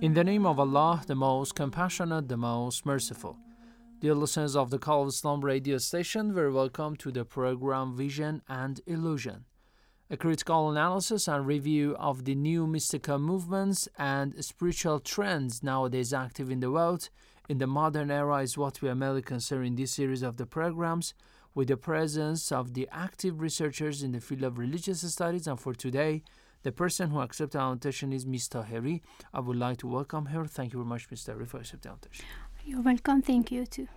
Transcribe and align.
In 0.00 0.14
the 0.14 0.24
name 0.24 0.46
of 0.46 0.58
Allah, 0.58 1.02
the 1.06 1.14
most 1.14 1.54
compassionate, 1.54 2.28
the 2.28 2.38
most 2.38 2.86
merciful. 2.86 3.36
Dear 4.00 4.14
listeners 4.14 4.56
of 4.56 4.70
the 4.70 4.78
Call 4.78 5.02
of 5.02 5.08
Islam 5.08 5.42
radio 5.44 5.76
station, 5.76 6.32
very 6.32 6.50
welcome 6.50 6.96
to 6.96 7.10
the 7.10 7.26
program 7.26 7.94
Vision 7.94 8.40
and 8.48 8.80
Illusion, 8.86 9.44
a 10.08 10.16
critical 10.16 10.70
analysis 10.70 11.28
and 11.28 11.46
review 11.46 11.94
of 11.96 12.24
the 12.24 12.34
new 12.34 12.66
mystical 12.66 13.18
movements 13.18 13.88
and 13.98 14.42
spiritual 14.42 15.00
trends 15.00 15.62
nowadays 15.62 16.14
active 16.14 16.50
in 16.50 16.60
the 16.60 16.70
world. 16.70 17.10
In 17.50 17.58
the 17.58 17.66
modern 17.66 18.10
era 18.10 18.38
is 18.38 18.56
what 18.56 18.80
we 18.80 18.88
are 18.88 18.94
mainly 18.94 19.20
considering 19.20 19.72
in 19.72 19.76
this 19.76 19.92
series 19.92 20.22
of 20.22 20.38
the 20.38 20.46
programs 20.46 21.12
with 21.58 21.66
the 21.66 21.76
presence 21.76 22.52
of 22.52 22.74
the 22.74 22.88
active 22.92 23.40
researchers 23.40 24.04
in 24.04 24.12
the 24.12 24.20
field 24.20 24.44
of 24.44 24.58
religious 24.58 25.00
studies 25.12 25.48
and 25.48 25.58
for 25.58 25.74
today 25.74 26.22
the 26.62 26.70
person 26.70 27.10
who 27.10 27.18
accepted 27.18 27.58
our 27.58 27.72
invitation 27.72 28.12
is 28.12 28.24
Ms. 28.24 28.48
Tahiri. 28.50 29.00
I 29.34 29.40
would 29.40 29.56
like 29.56 29.78
to 29.78 29.88
welcome 29.88 30.26
her. 30.26 30.46
Thank 30.46 30.72
you 30.72 30.78
very 30.78 30.88
much, 30.88 31.10
Ms. 31.10 31.24
Tahiri, 31.24 31.48
for 31.48 31.58
accepting 31.58 31.90
our 31.90 31.96
invitation. 31.96 32.26
You're 32.64 32.80
welcome. 32.80 33.22
Thank 33.22 33.50
you 33.50 33.66
too. 33.66 33.88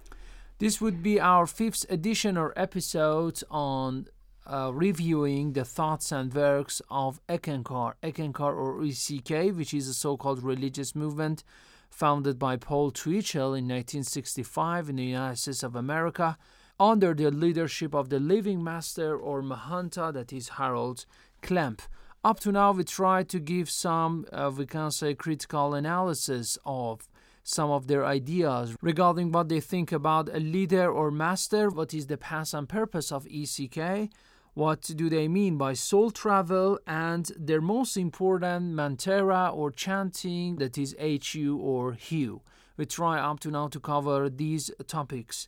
This 0.58 0.82
would 0.82 1.04
be 1.04 1.20
our 1.20 1.46
fifth 1.46 1.86
edition 1.88 2.36
or 2.36 2.52
episode 2.56 3.44
on 3.52 4.08
uh, 4.48 4.72
reviewing 4.74 5.54
the 5.54 5.64
thoughts 5.64 6.12
and 6.12 6.34
works 6.34 6.82
of 6.90 7.22
Eckankar, 7.30 7.94
Eckankar 8.02 8.54
or 8.64 8.84
ECK, 8.84 9.56
which 9.56 9.72
is 9.76 9.88
a 9.88 9.94
so-called 9.94 10.42
religious 10.42 10.96
movement 10.96 11.44
founded 11.92 12.40
by 12.40 12.56
Paul 12.56 12.90
Twitchell 12.90 13.54
in 13.54 13.66
1965 13.66 14.90
in 14.90 14.96
the 14.96 15.04
United 15.04 15.38
States 15.38 15.62
of 15.62 15.76
America 15.76 16.40
under 16.82 17.14
the 17.14 17.30
leadership 17.30 17.94
of 17.94 18.10
the 18.10 18.20
living 18.20 18.64
master 18.64 19.16
or 19.16 19.44
Mahanta, 19.44 20.12
that 20.12 20.34
is 20.34 20.50
Harold 20.50 21.06
Klemp. 21.44 21.82
Up 22.24 22.40
to 22.40 22.52
now, 22.52 22.72
we 22.72 22.84
tried 22.84 23.30
to 23.30 23.40
give 23.40 23.70
some, 23.70 24.26
uh, 24.34 24.52
we 24.58 24.66
can 24.66 24.90
say, 24.90 25.14
critical 25.14 25.76
analysis 25.76 26.58
of 26.66 27.08
some 27.44 27.70
of 27.70 27.86
their 27.86 28.04
ideas 28.04 28.76
regarding 28.82 29.32
what 29.32 29.48
they 29.48 29.60
think 29.60 29.92
about 29.92 30.28
a 30.36 30.40
leader 30.40 30.92
or 30.92 31.12
master, 31.12 31.70
what 31.70 31.94
is 31.94 32.08
the 32.08 32.18
path 32.18 32.52
and 32.56 32.68
purpose 32.68 33.12
of 33.12 33.28
ECK, 33.32 34.10
what 34.56 34.82
do 34.82 35.08
they 35.08 35.28
mean 35.28 35.58
by 35.58 35.74
soul 35.74 36.10
travel, 36.10 36.80
and 36.88 37.32
their 37.38 37.62
most 37.62 37.96
important 37.96 38.74
mantra 38.74 39.52
or 39.54 39.70
chanting, 39.70 40.56
that 40.56 40.80
is 40.80 40.96
HU 41.00 41.58
or 41.58 41.96
HU. 42.10 42.42
We 42.76 42.88
try 42.88 43.20
up 43.20 43.40
to 43.42 43.52
now 43.52 43.68
to 43.68 43.80
cover 43.80 44.30
these 44.30 44.72
topics. 44.88 45.48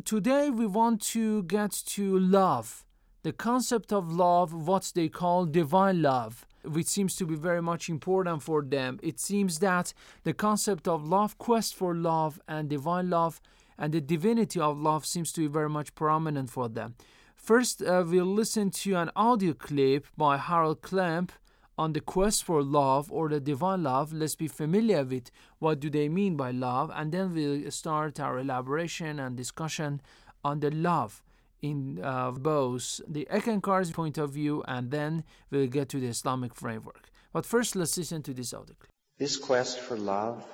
Today, 0.00 0.48
we 0.48 0.66
want 0.66 1.02
to 1.08 1.42
get 1.42 1.70
to 1.70 2.18
love 2.18 2.82
the 3.24 3.32
concept 3.32 3.92
of 3.92 4.10
love, 4.10 4.66
what 4.66 4.90
they 4.94 5.10
call 5.10 5.44
divine 5.44 6.00
love, 6.00 6.46
which 6.64 6.86
seems 6.86 7.14
to 7.16 7.26
be 7.26 7.34
very 7.34 7.60
much 7.60 7.90
important 7.90 8.42
for 8.42 8.62
them. 8.62 8.98
It 9.02 9.20
seems 9.20 9.58
that 9.58 9.92
the 10.24 10.32
concept 10.32 10.88
of 10.88 11.06
love, 11.06 11.36
quest 11.36 11.74
for 11.74 11.94
love, 11.94 12.40
and 12.48 12.70
divine 12.70 13.10
love, 13.10 13.38
and 13.76 13.92
the 13.92 14.00
divinity 14.00 14.58
of 14.58 14.80
love 14.80 15.04
seems 15.04 15.30
to 15.34 15.42
be 15.42 15.46
very 15.46 15.68
much 15.68 15.94
prominent 15.94 16.48
for 16.48 16.70
them. 16.70 16.94
First, 17.36 17.82
uh, 17.82 18.02
we'll 18.06 18.24
listen 18.24 18.70
to 18.70 18.94
an 18.94 19.10
audio 19.14 19.52
clip 19.52 20.06
by 20.16 20.38
Harold 20.38 20.80
Klemp 20.80 21.32
on 21.82 21.92
the 21.94 22.00
quest 22.00 22.44
for 22.44 22.62
love 22.62 23.10
or 23.10 23.28
the 23.28 23.40
divine 23.40 23.82
love. 23.82 24.12
Let's 24.12 24.36
be 24.36 24.46
familiar 24.46 25.02
with 25.04 25.32
what 25.58 25.80
do 25.80 25.90
they 25.90 26.08
mean 26.08 26.36
by 26.36 26.52
love, 26.52 26.92
and 26.94 27.10
then 27.10 27.34
we'll 27.34 27.68
start 27.72 28.20
our 28.20 28.38
elaboration 28.38 29.18
and 29.18 29.36
discussion 29.36 30.00
on 30.44 30.60
the 30.60 30.70
love 30.70 31.24
in 31.60 32.00
uh, 32.02 32.30
both 32.30 33.00
the 33.08 33.26
Eckankar's 33.30 33.90
point 33.90 34.16
of 34.18 34.30
view 34.30 34.62
and 34.66 34.90
then 34.90 35.24
we'll 35.50 35.68
get 35.78 35.88
to 35.88 35.98
the 35.98 36.08
Islamic 36.08 36.54
framework. 36.54 37.10
But 37.32 37.46
first, 37.46 37.74
let's 37.76 37.96
listen 37.96 38.22
to 38.22 38.34
this 38.34 38.54
audio. 38.54 38.76
This 39.18 39.36
quest 39.36 39.80
for 39.80 39.96
love 39.96 40.44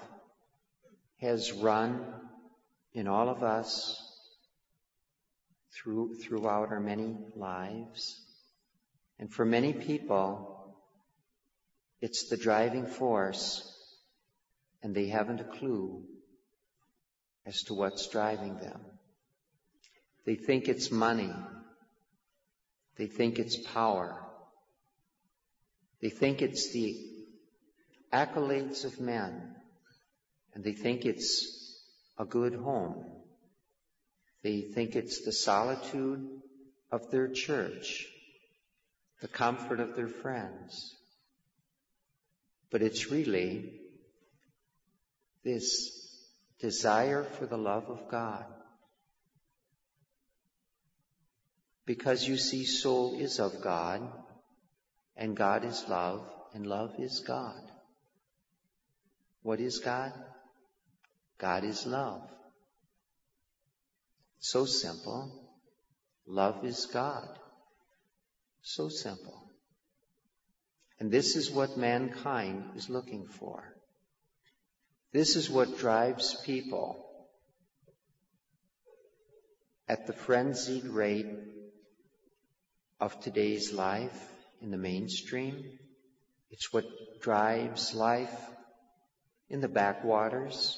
has 1.18 1.52
run 1.52 2.04
in 2.92 3.06
all 3.06 3.28
of 3.28 3.42
us 3.42 3.72
through, 5.74 6.14
throughout 6.16 6.70
our 6.70 6.80
many 6.80 7.16
lives. 7.34 8.20
And 9.18 9.32
for 9.32 9.44
many 9.44 9.72
people, 9.72 10.57
it's 12.00 12.28
the 12.28 12.36
driving 12.36 12.86
force, 12.86 13.64
and 14.82 14.94
they 14.94 15.09
haven't 15.09 15.41
a 15.41 15.44
clue 15.44 16.04
as 17.47 17.62
to 17.64 17.75
what's 17.75 18.09
driving 18.09 18.56
them. 18.59 18.81
They 20.25 20.34
think 20.34 20.69
it's 20.69 20.91
money. 20.91 21.32
They 22.97 23.06
think 23.06 23.38
it's 23.38 23.56
power. 23.56 24.22
They 26.00 26.10
think 26.10 26.42
it's 26.42 26.72
the 26.72 26.97
accolades 28.12 28.84
of 28.84 29.00
men. 29.00 29.54
And 30.54 30.62
they 30.62 30.72
think 30.72 31.04
it's 31.04 31.82
a 32.19 32.25
good 32.25 32.54
home. 32.54 33.04
They 34.42 34.60
think 34.60 34.94
it's 34.94 35.25
the 35.25 35.32
solitude 35.32 36.28
of 36.92 37.10
their 37.10 37.28
church, 37.28 38.06
the 39.20 39.28
comfort 39.28 39.81
of 39.81 39.97
their 39.97 40.08
friends. 40.08 40.94
But 42.70 42.82
it's 42.82 43.10
really 43.10 43.72
this 45.44 45.90
desire 46.60 47.24
for 47.24 47.46
the 47.46 47.56
love 47.56 47.88
of 47.88 48.08
God. 48.10 48.44
Because 51.86 52.28
you 52.28 52.36
see, 52.36 52.64
soul 52.66 53.18
is 53.18 53.38
of 53.40 53.62
God, 53.62 54.02
and 55.16 55.34
God 55.34 55.64
is 55.64 55.88
love, 55.88 56.22
and 56.52 56.66
love 56.66 56.94
is 56.98 57.20
God. 57.20 57.62
What 59.42 59.60
is 59.60 59.78
God? 59.78 60.12
God 61.38 61.64
is 61.64 61.86
love. 61.86 62.28
So 64.38 64.66
simple. 64.66 65.32
Love 66.26 66.64
is 66.64 66.87
God. 66.87 67.28
So 68.60 68.88
simple. 68.90 69.47
And 71.00 71.10
this 71.10 71.36
is 71.36 71.50
what 71.50 71.76
mankind 71.76 72.70
is 72.74 72.90
looking 72.90 73.26
for. 73.28 73.62
This 75.12 75.36
is 75.36 75.48
what 75.48 75.78
drives 75.78 76.34
people 76.44 77.04
at 79.88 80.06
the 80.06 80.12
frenzied 80.12 80.84
rate 80.84 81.26
of 83.00 83.18
today's 83.20 83.72
life 83.72 84.32
in 84.60 84.70
the 84.70 84.76
mainstream. 84.76 85.64
It's 86.50 86.72
what 86.72 86.84
drives 87.20 87.94
life 87.94 88.50
in 89.48 89.60
the 89.60 89.68
backwaters. 89.68 90.76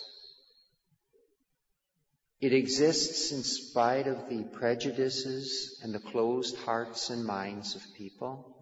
It 2.41 2.53
exists 2.53 3.33
in 3.33 3.43
spite 3.43 4.07
of 4.07 4.29
the 4.29 4.45
prejudices 4.45 5.81
and 5.83 5.95
the 5.95 5.99
closed 5.99 6.57
hearts 6.59 7.11
and 7.11 7.25
minds 7.25 7.75
of 7.75 7.83
people. 7.97 8.60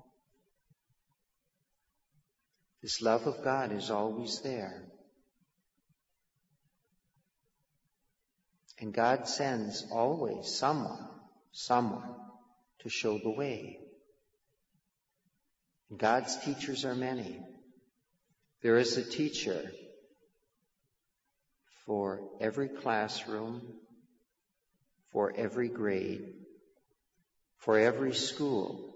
This 2.83 3.03
love 3.03 3.27
of 3.27 3.43
God 3.43 3.73
is 3.73 3.91
always 3.91 4.41
there. 4.41 4.85
And 8.81 8.95
God 8.95 9.27
sends 9.27 9.85
always 9.91 10.55
someone, 10.55 11.09
someone 11.51 12.15
to 12.81 12.89
show 12.89 13.19
the 13.19 13.31
way. 13.31 13.81
God's 15.97 16.37
teachers 16.45 16.85
are 16.85 16.95
many. 16.95 17.41
There 18.63 18.77
is 18.77 18.97
a 18.97 19.03
teacher 19.03 19.73
for 21.87 22.21
every 22.41 22.69
classroom, 22.69 23.63
for 25.11 25.33
every 25.37 25.69
grade, 25.69 26.35
for 27.57 27.79
every 27.79 28.15
school. 28.15 28.95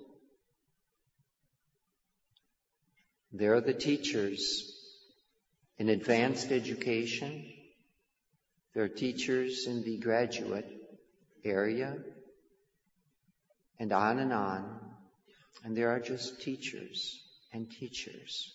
There 3.33 3.55
are 3.55 3.61
the 3.63 3.73
teachers 3.73 4.79
in 5.79 5.89
advanced 5.89 6.53
education. 6.53 7.51
There 8.75 8.85
are 8.85 8.89
teachers 8.89 9.67
in 9.67 9.83
the 9.85 9.99
graduate 9.99 10.69
area 11.45 11.97
and 13.79 13.93
on 13.93 14.19
and 14.19 14.33
on. 14.33 14.81
And 15.65 15.77
there 15.77 15.91
are 15.91 16.01
just 16.01 16.43
teachers 16.43 17.21
and 17.53 17.71
teachers. 17.71 18.53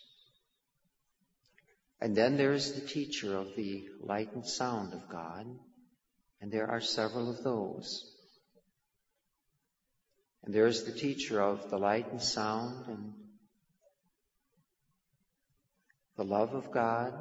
And 2.00 2.16
then 2.16 2.38
there 2.38 2.54
is 2.54 2.74
the 2.74 2.88
teacher 2.88 3.36
of 3.36 3.56
the 3.56 3.88
light 4.02 4.34
and 4.34 4.46
sound 4.46 4.94
of 4.94 5.10
God, 5.10 5.48
and 6.40 6.52
there 6.52 6.70
are 6.70 6.82
several 6.82 7.32
of 7.32 7.44
those. 7.44 8.14
And 10.44 10.54
there 10.54 10.68
is 10.68 10.84
the 10.84 10.92
teacher 10.92 11.42
of 11.42 11.70
the 11.72 11.78
light 11.78 12.12
and 12.12 12.22
sound 12.22 12.88
and 12.88 13.14
the 16.18 16.24
love 16.24 16.54
of 16.54 16.72
God, 16.72 17.14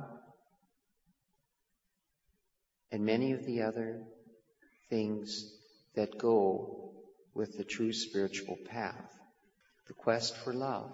and 2.90 3.04
many 3.04 3.32
of 3.32 3.44
the 3.44 3.62
other 3.62 4.02
things 4.88 5.52
that 5.94 6.18
go 6.18 6.92
with 7.34 7.58
the 7.58 7.64
true 7.64 7.92
spiritual 7.92 8.56
path, 8.64 9.18
the 9.86 9.92
quest 9.92 10.36
for 10.38 10.54
love. 10.54 10.92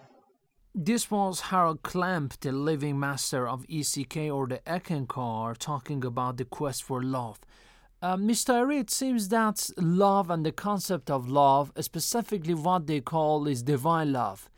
This 0.75 1.10
was 1.10 1.40
Harold 1.52 1.82
Klemp, 1.82 2.40
the 2.40 2.50
living 2.50 2.99
master 2.99 3.46
of 3.46 3.66
ECK 3.69 4.16
or 4.32 4.46
the 4.49 4.60
Eckankar, 4.66 5.56
talking 5.56 6.04
about 6.04 6.38
the 6.38 6.46
quest 6.46 6.82
for 6.82 7.02
love. 7.02 7.38
Uh, 8.00 8.16
Mr. 8.16 8.54
Ari, 8.54 8.78
it 8.78 8.90
seems 8.90 9.28
that 9.28 9.70
love 9.76 10.28
and 10.28 10.44
the 10.44 10.50
concept 10.50 11.08
of 11.08 11.28
love, 11.28 11.70
specifically 11.78 12.54
what 12.54 12.88
they 12.88 13.00
call 13.00 13.46
is 13.46 13.62
divine 13.62 14.12
love, 14.12 14.50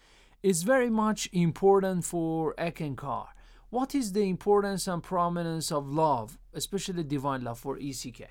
is 0.44 0.62
very 0.62 0.90
much 0.90 1.26
important 1.32 2.04
for 2.04 2.54
Eckankar. 2.58 3.28
What 3.70 3.94
is 3.94 4.12
the 4.12 4.28
importance 4.28 4.86
and 4.86 5.02
prominence 5.02 5.72
of 5.72 5.88
love, 5.88 6.38
especially 6.52 7.02
divine 7.02 7.42
love 7.42 7.58
for 7.58 7.78
ECK? 7.80 8.28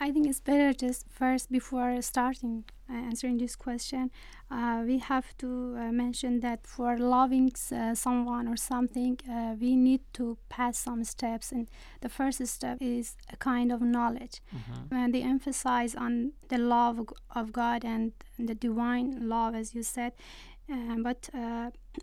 I 0.00 0.10
think 0.10 0.26
it's 0.26 0.40
better 0.40 0.72
just 0.72 1.04
first 1.10 1.52
before 1.52 2.00
starting 2.00 2.64
uh, 2.88 2.94
answering 2.94 3.38
this 3.38 3.56
question, 3.56 4.10
uh, 4.48 4.82
we 4.86 4.98
have 4.98 5.36
to 5.38 5.76
uh, 5.76 5.90
mention 5.90 6.38
that 6.40 6.64
for 6.64 6.96
loving 6.96 7.50
uh, 7.72 7.94
someone 7.94 8.46
or 8.46 8.56
something, 8.56 9.18
uh, 9.28 9.56
we 9.60 9.74
need 9.74 10.00
to 10.12 10.38
pass 10.48 10.78
some 10.78 11.02
steps, 11.02 11.50
and 11.50 11.68
the 12.00 12.08
first 12.08 12.46
step 12.46 12.78
is 12.80 13.16
a 13.32 13.36
kind 13.36 13.72
of 13.72 13.80
knowledge. 13.80 14.40
Mm-hmm. 14.54 14.94
And 14.94 15.14
they 15.14 15.22
emphasize 15.22 15.96
on 15.96 16.32
the 16.48 16.58
love 16.58 17.00
of 17.34 17.52
God 17.52 17.84
and 17.84 18.12
the 18.38 18.54
divine 18.54 19.28
love, 19.28 19.56
as 19.56 19.74
you 19.74 19.82
said. 19.82 20.12
Uh, 20.68 20.96
but 20.98 21.30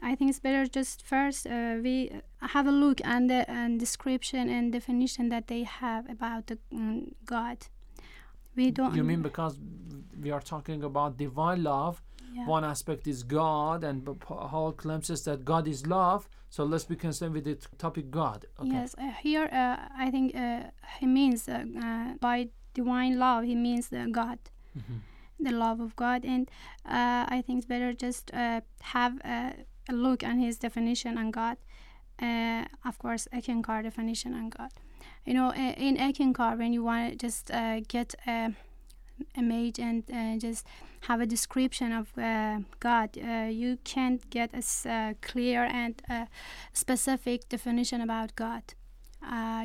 I 0.01 0.15
think 0.15 0.29
it's 0.29 0.39
better 0.39 0.65
just 0.65 1.05
first 1.05 1.45
we 1.45 2.11
have 2.39 2.65
a 2.65 2.71
look 2.71 3.01
and 3.03 3.29
the 3.29 3.49
and 3.49 3.79
description 3.79 4.49
and 4.49 4.71
definition 4.71 5.29
that 5.29 5.47
they 5.47 5.63
have 5.63 6.09
about 6.09 6.47
the 6.47 6.57
um, 6.71 7.13
God 7.25 7.67
we 8.55 8.71
don't 8.71 8.95
you 8.95 9.03
mean 9.03 9.21
because 9.21 9.57
we 10.21 10.31
are 10.31 10.41
talking 10.41 10.83
about 10.83 11.17
divine 11.17 11.63
love 11.63 12.01
yeah. 12.33 12.45
one 12.45 12.63
aspect 12.63 13.07
is 13.07 13.23
god 13.23 13.83
and 13.83 14.19
paul 14.19 14.71
claims 14.71 15.07
that 15.23 15.45
god 15.45 15.67
is 15.67 15.85
love 15.87 16.27
so 16.49 16.63
let's 16.63 16.85
be 16.85 16.95
concerned 16.95 17.33
with 17.33 17.45
the 17.45 17.55
topic 17.77 18.09
god 18.11 18.45
okay. 18.59 18.69
yes 18.69 18.95
uh, 18.97 19.11
here 19.21 19.49
uh, 19.51 19.77
i 19.97 20.09
think 20.09 20.35
uh, 20.35 20.63
he 20.99 21.05
means 21.05 21.47
uh, 21.49 21.63
uh, 21.83 22.13
by 22.19 22.47
divine 22.73 23.17
love 23.17 23.43
he 23.43 23.55
means 23.55 23.89
god 24.11 24.39
mm-hmm. 24.77 24.97
The 25.43 25.51
love 25.51 25.79
of 25.79 25.95
god 25.95 26.23
and 26.25 26.49
uh, 26.85 27.25
i 27.35 27.43
think 27.45 27.57
it's 27.59 27.67
better 27.67 27.91
just 27.93 28.31
have 28.95 29.13
a 29.25 29.53
look 29.91 30.23
on 30.23 30.39
his 30.39 30.57
definition 30.57 31.17
on 31.17 31.31
god. 31.31 31.57
Of 32.89 32.99
course 32.99 33.27
Eckankar 33.33 33.83
definition 33.83 34.33
on 34.33 34.49
god. 34.49 34.71
You 35.25 35.33
know 35.33 35.53
in 35.53 35.97
Eckankar 35.97 36.57
when 36.57 36.71
you 36.73 36.83
want 36.83 37.11
to 37.11 37.15
just 37.27 37.51
uh, 37.51 37.81
get 37.87 38.15
a 38.27 38.53
image 39.35 39.79
and 39.79 40.03
uh, 40.11 40.37
just 40.37 40.65
have 41.01 41.21
a 41.21 41.25
description 41.25 41.91
of 41.91 42.17
uh, 42.17 42.59
God 42.79 43.17
uh, 43.17 43.47
you 43.49 43.77
can't 43.83 44.27
get 44.29 44.51
a 44.53 44.89
uh, 44.89 45.13
clear 45.21 45.63
and 45.63 46.01
uh, 46.09 46.25
specific 46.73 47.49
definition 47.49 48.01
about 48.01 48.35
God. 48.35 48.63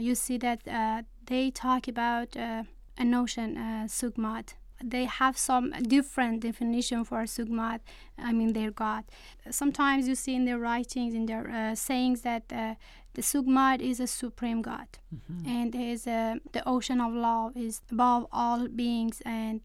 You 0.00 0.14
see 0.14 0.38
that 0.38 1.04
they 1.26 1.50
talk 1.50 1.88
about 1.88 2.36
a 2.36 3.04
notion 3.04 3.56
sugmad 3.88 4.54
they 4.82 5.04
have 5.04 5.36
some 5.36 5.70
different 5.82 6.40
definition 6.40 7.04
for 7.04 7.22
sugmad 7.24 7.80
i 8.18 8.32
mean 8.32 8.52
their 8.52 8.70
god. 8.70 9.04
Sometimes 9.50 10.08
you 10.08 10.14
see 10.14 10.34
in 10.34 10.44
their 10.44 10.58
writings 10.58 11.14
in 11.14 11.26
their 11.26 11.48
uh, 11.50 11.74
sayings 11.74 12.22
that 12.22 12.44
uh, 12.52 12.74
the 13.14 13.22
sugmad 13.22 13.80
is 13.80 14.00
a 14.00 14.06
supreme 14.06 14.62
god. 14.62 14.88
Mm-hmm. 15.14 15.48
and 15.48 15.74
is 15.74 16.06
uh, 16.06 16.36
the 16.52 16.62
ocean 16.68 17.00
of 17.00 17.12
love 17.12 17.56
is 17.56 17.80
above 17.90 18.26
all 18.32 18.68
beings 18.68 19.22
and 19.24 19.60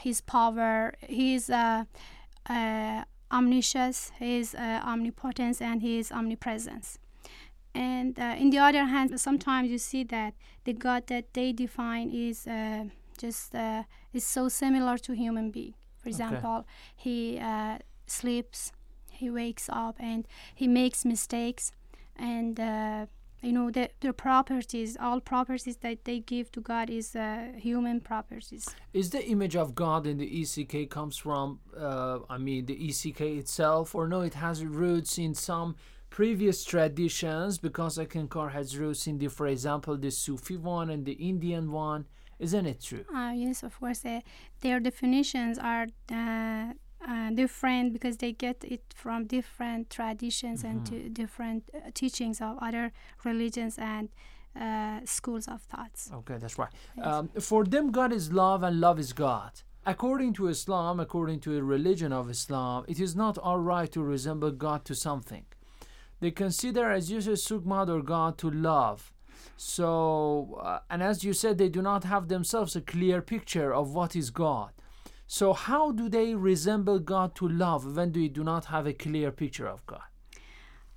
his 0.00 0.20
power. 0.20 0.94
His 1.00 1.50
uh, 1.50 1.84
uh, 2.48 3.04
omniscience 3.30 4.10
his 4.18 4.54
uh, 4.54 4.80
omnipotence 4.84 5.60
and 5.62 5.82
his 5.82 6.10
omnipresence. 6.10 6.98
And 7.72 8.18
in 8.18 8.50
the 8.50 8.58
other 8.58 8.84
hand 8.84 9.20
sometimes 9.20 9.70
you 9.70 9.78
see 9.78 10.02
that 10.04 10.34
the 10.64 10.72
god 10.72 11.06
that 11.06 11.32
they 11.34 11.52
define 11.52 12.10
is 12.10 12.48
just 13.20 13.54
uh, 13.54 13.82
is 14.12 14.24
so 14.24 14.48
similar 14.48 14.96
to 14.98 15.12
human 15.12 15.50
being. 15.50 15.74
For 16.02 16.08
example, 16.08 16.56
okay. 16.60 16.68
he 16.96 17.38
uh, 17.38 17.78
sleeps, 18.06 18.72
he 19.10 19.30
wakes 19.30 19.68
up, 19.70 19.96
and 19.98 20.26
he 20.54 20.66
makes 20.66 21.04
mistakes, 21.04 21.72
and 22.16 22.58
uh, 22.58 23.06
you 23.42 23.52
know 23.52 23.70
the, 23.70 23.90
the 24.00 24.12
properties, 24.12 24.96
all 24.98 25.20
properties 25.20 25.76
that 25.78 26.04
they 26.04 26.20
give 26.20 26.50
to 26.52 26.60
God 26.60 26.88
is 26.88 27.14
uh, 27.14 27.48
human 27.56 28.00
properties. 28.00 28.74
Is 28.92 29.10
the 29.10 29.22
image 29.26 29.56
of 29.56 29.74
God 29.74 30.06
in 30.06 30.16
the 30.18 30.28
ECK 30.42 30.88
comes 30.90 31.16
from, 31.18 31.60
uh, 31.76 32.20
I 32.30 32.38
mean, 32.38 32.66
the 32.66 32.88
ECK 32.88 33.20
itself, 33.20 33.94
or 33.94 34.08
no? 34.08 34.22
It 34.22 34.34
has 34.34 34.64
roots 34.64 35.18
in 35.18 35.34
some 35.34 35.76
previous 36.10 36.64
traditions 36.64 37.58
because 37.58 37.96
Eckankar 37.98 38.52
has 38.52 38.76
roots 38.76 39.06
in 39.06 39.18
the, 39.18 39.28
for 39.28 39.46
example, 39.46 39.96
the 39.96 40.10
Sufi 40.10 40.56
one 40.56 40.90
and 40.90 41.04
the 41.04 41.12
Indian 41.12 41.70
one. 41.70 42.06
Isn't 42.40 42.66
it 42.66 42.80
true? 42.82 43.04
Uh, 43.14 43.32
yes, 43.34 43.62
of 43.62 43.78
course. 43.78 44.04
Uh, 44.04 44.20
their 44.62 44.80
definitions 44.80 45.58
are 45.58 45.86
uh, 46.10 46.72
uh 47.08 47.30
different 47.30 47.92
because 47.92 48.16
they 48.16 48.32
get 48.32 48.58
it 48.64 48.82
from 48.94 49.26
different 49.26 49.90
traditions 49.90 50.62
mm-hmm. 50.62 50.78
and 50.78 50.86
to 50.86 51.08
different 51.22 51.62
uh, 51.74 51.90
teachings 51.94 52.40
of 52.40 52.56
other 52.60 52.92
religions 53.24 53.78
and 53.78 54.08
uh, 54.58 55.00
schools 55.04 55.46
of 55.48 55.60
thoughts. 55.62 56.10
Okay, 56.12 56.38
that's 56.38 56.58
right. 56.58 56.72
Yes. 56.96 57.06
Um, 57.06 57.28
for 57.40 57.64
them, 57.64 57.92
God 57.92 58.12
is 58.12 58.32
love 58.32 58.62
and 58.62 58.80
love 58.80 58.98
is 58.98 59.12
God. 59.12 59.52
According 59.86 60.34
to 60.34 60.48
Islam, 60.48 61.00
according 61.00 61.40
to 61.40 61.50
the 61.50 61.62
religion 61.62 62.12
of 62.12 62.28
Islam, 62.28 62.84
it 62.88 63.00
is 63.00 63.16
not 63.16 63.38
all 63.38 63.58
right 63.58 63.90
to 63.92 64.02
resemble 64.02 64.50
God 64.50 64.84
to 64.86 64.94
something. 64.94 65.46
They 66.20 66.30
consider, 66.30 66.90
as 66.90 67.10
you 67.10 67.18
Sugmad 67.18 67.88
or 67.88 68.02
God 68.02 68.36
to 68.38 68.50
love 68.50 69.12
so, 69.56 70.58
uh, 70.62 70.78
and 70.90 71.02
as 71.02 71.22
you 71.24 71.32
said, 71.32 71.58
they 71.58 71.68
do 71.68 71.82
not 71.82 72.04
have 72.04 72.28
themselves 72.28 72.76
a 72.76 72.80
clear 72.80 73.20
picture 73.22 73.72
of 73.74 73.94
what 73.94 74.16
is 74.16 74.30
God. 74.30 74.70
So, 75.26 75.52
how 75.52 75.92
do 75.92 76.08
they 76.08 76.34
resemble 76.34 76.98
God 76.98 77.34
to 77.36 77.48
love 77.48 77.96
when 77.96 78.12
they 78.12 78.28
do 78.28 78.42
not 78.42 78.66
have 78.66 78.86
a 78.86 78.92
clear 78.92 79.30
picture 79.30 79.68
of 79.68 79.84
God? 79.86 80.08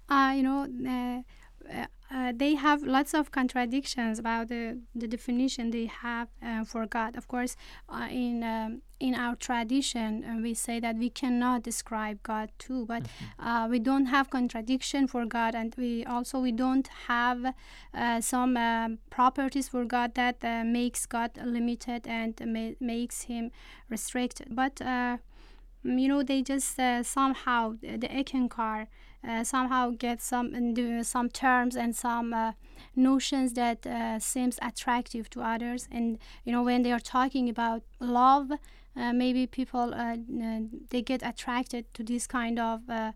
Uh, 0.09 0.33
you 0.35 0.43
know, 0.43 1.23
uh, 1.69 1.85
uh, 2.13 2.33
they 2.35 2.55
have 2.55 2.83
lots 2.83 3.13
of 3.13 3.31
contradictions 3.31 4.19
about 4.19 4.47
the, 4.47 4.79
the 4.93 5.07
definition 5.07 5.71
they 5.71 5.85
have 5.85 6.29
uh, 6.41 6.63
for 6.63 6.85
God. 6.85 7.15
Of 7.15 7.27
course, 7.27 7.55
uh, 7.89 8.07
in 8.11 8.43
um, 8.43 8.81
in 9.03 9.15
our 9.15 9.35
tradition, 9.35 10.23
uh, 10.23 10.41
we 10.41 10.53
say 10.53 10.79
that 10.79 10.95
we 10.95 11.09
cannot 11.09 11.61
describe 11.61 12.23
God 12.23 12.49
too, 12.57 12.85
but 12.85 13.03
mm-hmm. 13.03 13.69
we 13.69 13.79
don't 13.79 14.05
have 14.05 14.29
contradiction 14.29 15.07
for 15.07 15.25
God, 15.25 15.55
and 15.55 15.75
we 15.77 16.05
also 16.05 16.39
we 16.39 16.53
don't 16.53 16.87
have 17.07 17.53
some 18.21 18.55
um, 18.55 18.99
properties 19.09 19.67
for 19.67 19.83
God 19.83 20.15
that 20.15 20.41
makes 20.65 21.05
God 21.05 21.31
limited 21.43 22.07
and 22.07 22.33
ma- 22.45 22.77
makes 22.79 23.23
Him 23.23 23.51
restricted. 23.89 24.47
But 24.51 24.79
you 24.79 26.07
know, 26.07 26.23
they 26.23 26.41
just 26.41 26.79
somehow 27.03 27.75
the 27.81 28.07
Eckankar 28.07 28.87
uh, 29.27 29.43
somehow 29.43 29.91
get 29.91 30.21
some 30.21 30.53
some 31.03 31.29
terms 31.29 31.75
and 31.75 31.95
some 31.95 32.33
uh, 32.33 32.51
notions 32.95 33.53
that 33.53 33.85
uh, 33.87 34.19
seems 34.19 34.59
attractive 34.61 35.29
to 35.29 35.41
others 35.41 35.87
and 35.91 36.19
you 36.43 36.51
know 36.51 36.61
when 36.63 36.83
they 36.83 36.91
are 36.91 36.99
talking 36.99 37.47
about 37.49 37.83
love 37.99 38.51
uh, 38.51 38.57
maybe 38.95 39.47
people 39.47 39.93
uh, 39.93 40.15
they 40.89 41.01
get 41.01 41.23
attracted 41.23 41.91
to 41.93 42.03
this 42.03 42.27
kind 42.27 42.59
of 42.59 42.89
uh, 42.89 43.11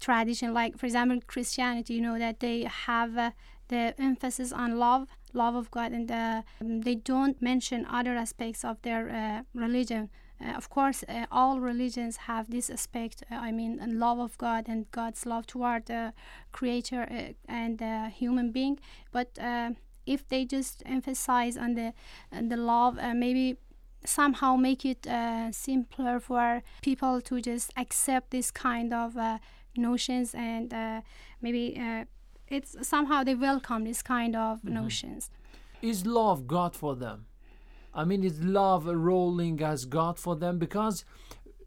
tradition. 0.00 0.52
Like 0.52 0.78
for 0.78 0.86
example 0.86 1.20
christianity 1.26 1.94
you 1.94 2.00
know 2.00 2.18
that 2.18 2.40
they 2.40 2.64
have 2.64 3.16
uh, 3.16 3.30
the 3.68 3.94
emphasis 3.98 4.52
on 4.52 4.78
love 4.78 5.08
love 5.32 5.54
of 5.54 5.70
god 5.70 5.92
and 5.92 6.10
uh, 6.10 6.42
they 6.60 6.94
don't 6.94 7.40
mention 7.40 7.86
other 7.86 8.14
aspects 8.14 8.64
of 8.64 8.80
their 8.82 9.10
uh, 9.10 9.42
religion. 9.54 10.10
Uh, 10.44 10.50
of 10.56 10.68
course 10.68 11.04
uh, 11.08 11.26
all 11.30 11.60
religions 11.60 12.16
have 12.28 12.50
this 12.50 12.68
aspect 12.68 13.22
uh, 13.30 13.36
i 13.36 13.52
mean 13.52 13.78
love 13.98 14.18
of 14.18 14.36
god 14.36 14.64
and 14.68 14.90
god's 14.90 15.24
love 15.26 15.46
toward 15.46 15.86
the 15.86 16.12
creator 16.52 17.06
uh, 17.10 17.32
and 17.48 17.78
the 17.78 18.08
human 18.08 18.50
being. 18.50 18.78
But 19.12 19.38
uh, 19.38 19.70
if 20.06 20.28
they 20.28 20.44
just 20.44 20.82
emphasize 20.84 21.56
on 21.56 21.74
the 21.74 21.94
on 22.32 22.48
the 22.48 22.56
love 22.56 22.98
uh, 22.98 23.14
maybe 23.14 23.56
somehow 24.04 24.56
make 24.56 24.84
it 24.84 25.06
uh, 25.06 25.50
simpler 25.52 26.20
for 26.20 26.62
people 26.82 27.20
to 27.22 27.40
just 27.40 27.72
accept 27.76 28.30
this 28.30 28.50
kind 28.50 28.92
of 28.92 29.16
uh, 29.16 29.38
notions 29.76 30.34
and 30.34 30.72
uh, 30.72 31.00
maybe 31.40 31.76
uh, 31.80 32.04
it's 32.48 32.76
somehow 32.86 33.24
they 33.24 33.34
welcome 33.34 33.84
this 33.84 34.02
kind 34.02 34.36
of 34.36 34.62
notions 34.64 35.30
Is 35.82 36.06
love 36.06 36.46
God 36.46 36.74
for 36.74 36.96
them? 36.96 37.26
I 37.92 38.04
mean, 38.04 38.24
is 38.24 38.40
love 38.42 38.86
rolling 38.86 39.62
as 39.62 39.84
God 39.84 40.18
for 40.18 40.34
them? 40.34 40.58
Because 40.58 41.04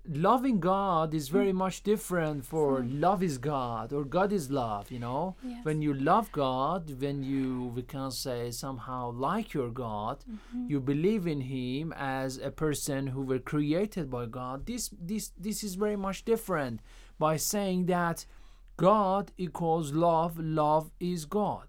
loving 0.10 0.60
God 0.60 1.14
is 1.14 1.30
very 1.30 1.52
mm. 1.52 1.56
much 1.56 1.84
different 1.84 2.46
for 2.46 2.82
mm. 2.82 3.00
love 3.00 3.22
is 3.22 3.38
God 3.38 3.94
or 3.94 4.04
God 4.04 4.32
is 4.32 4.50
love, 4.50 4.92
you 4.92 5.00
know? 5.00 5.36
Yes. 5.44 5.64
When 5.64 5.82
you 5.82 5.94
love 5.94 6.32
God, 6.32 7.02
when 7.02 7.24
you, 7.24 7.72
we 7.76 7.84
can 7.84 8.12
say, 8.12 8.52
somehow 8.52 9.12
like 9.12 9.54
your 9.54 9.70
God, 9.70 10.24
mm-hmm. 10.30 10.70
you 10.70 10.80
believe 10.80 11.28
in 11.28 11.42
Him 11.42 11.94
as 11.98 12.38
a 12.38 12.52
person 12.52 13.08
who 13.08 13.22
were 13.22 13.40
created 13.40 14.10
by 14.10 14.26
God, 14.26 14.66
this, 14.66 14.90
this, 15.00 15.32
this 15.38 15.64
is 15.64 15.76
very 15.76 15.96
much 15.96 16.26
different 16.26 16.82
by 17.20 17.38
saying 17.38 17.88
that 17.88 18.26
God 18.78 19.32
equals 19.38 19.92
love, 19.92 20.38
love 20.40 20.92
is 21.00 21.26
God. 21.26 21.68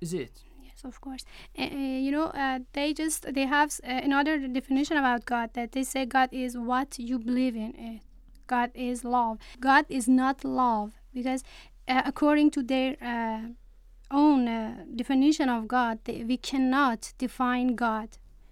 Is 0.00 0.12
it? 0.12 0.42
Of 0.84 1.00
course. 1.00 1.24
Uh, 1.58 1.62
uh, 1.62 1.66
you 1.66 2.10
know, 2.10 2.26
uh, 2.26 2.58
they 2.72 2.92
just 2.92 3.32
they 3.32 3.46
have 3.46 3.72
uh, 3.82 3.88
another 3.90 4.38
definition 4.46 4.96
about 4.96 5.24
God 5.24 5.50
that 5.54 5.72
they 5.72 5.82
say 5.82 6.04
God 6.04 6.28
is 6.32 6.56
what 6.58 6.98
you 6.98 7.18
believe 7.18 7.56
in. 7.56 7.74
It. 7.76 8.02
God 8.46 8.70
is 8.74 9.04
love. 9.04 9.38
God 9.60 9.86
is 9.88 10.06
not 10.06 10.44
love 10.44 10.92
because 11.14 11.42
uh, 11.88 12.02
according 12.04 12.50
to 12.50 12.62
their 12.62 12.96
uh, 13.00 13.40
own 14.10 14.46
uh, 14.46 14.84
definition 14.94 15.48
of 15.48 15.66
God, 15.66 15.98
they, 16.04 16.22
we 16.24 16.36
cannot 16.36 17.14
define 17.18 17.74
God 17.74 18.08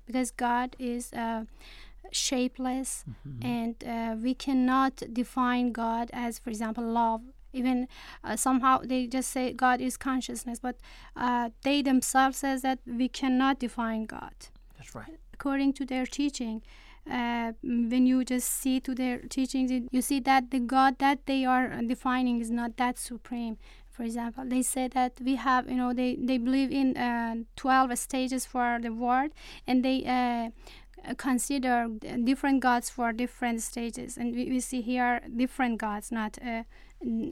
because 0.06 0.30
God 0.30 0.74
is. 0.78 1.12
Uh, 1.12 1.44
shapeless 2.14 3.06
and 3.40 3.82
uh, 3.84 4.14
we 4.22 4.34
cannot 4.34 5.02
define 5.14 5.72
god 5.72 6.10
as 6.12 6.38
for 6.38 6.50
example 6.50 6.84
love 6.84 7.22
even 7.52 7.88
uh, 8.24 8.36
somehow 8.36 8.78
they 8.84 9.06
just 9.06 9.30
say 9.30 9.52
god 9.52 9.80
is 9.80 9.96
consciousness 9.96 10.58
but 10.60 10.76
uh, 11.16 11.50
they 11.62 11.82
themselves 11.82 12.38
says 12.38 12.62
that 12.62 12.78
we 12.86 13.08
cannot 13.08 13.58
define 13.58 14.04
god. 14.04 14.34
That's 14.76 14.94
right. 14.94 15.18
according 15.34 15.72
to 15.74 15.84
their 15.84 16.06
teaching 16.06 16.62
uh, 17.10 17.52
when 17.62 18.06
you 18.06 18.24
just 18.24 18.48
see 18.48 18.78
to 18.80 18.94
their 18.94 19.18
teachings 19.18 19.70
you 19.90 20.02
see 20.02 20.20
that 20.20 20.50
the 20.50 20.60
god 20.60 20.98
that 20.98 21.26
they 21.26 21.44
are 21.44 21.68
defining 21.82 22.40
is 22.40 22.50
not 22.50 22.76
that 22.76 22.98
supreme. 22.98 23.58
For 23.90 24.04
example 24.04 24.44
they 24.46 24.62
say 24.62 24.88
that 24.88 25.12
we 25.22 25.34
have 25.36 25.68
you 25.68 25.76
know 25.76 25.92
they, 25.92 26.16
they 26.16 26.38
believe 26.38 26.70
in 26.70 26.96
uh, 26.96 27.34
12 27.56 27.98
stages 27.98 28.46
for 28.46 28.78
the 28.80 28.92
world 28.92 29.32
and 29.66 29.84
they 29.84 30.04
uh, 30.06 30.50
consider 31.16 31.88
different 32.24 32.60
gods 32.60 32.90
for 32.90 33.12
different 33.12 33.62
stages. 33.62 34.16
And 34.16 34.34
we, 34.34 34.48
we 34.48 34.60
see 34.60 34.80
here 34.80 35.20
different 35.36 35.78
gods 35.78 36.12
not 36.12 36.38
uh, 36.44 36.62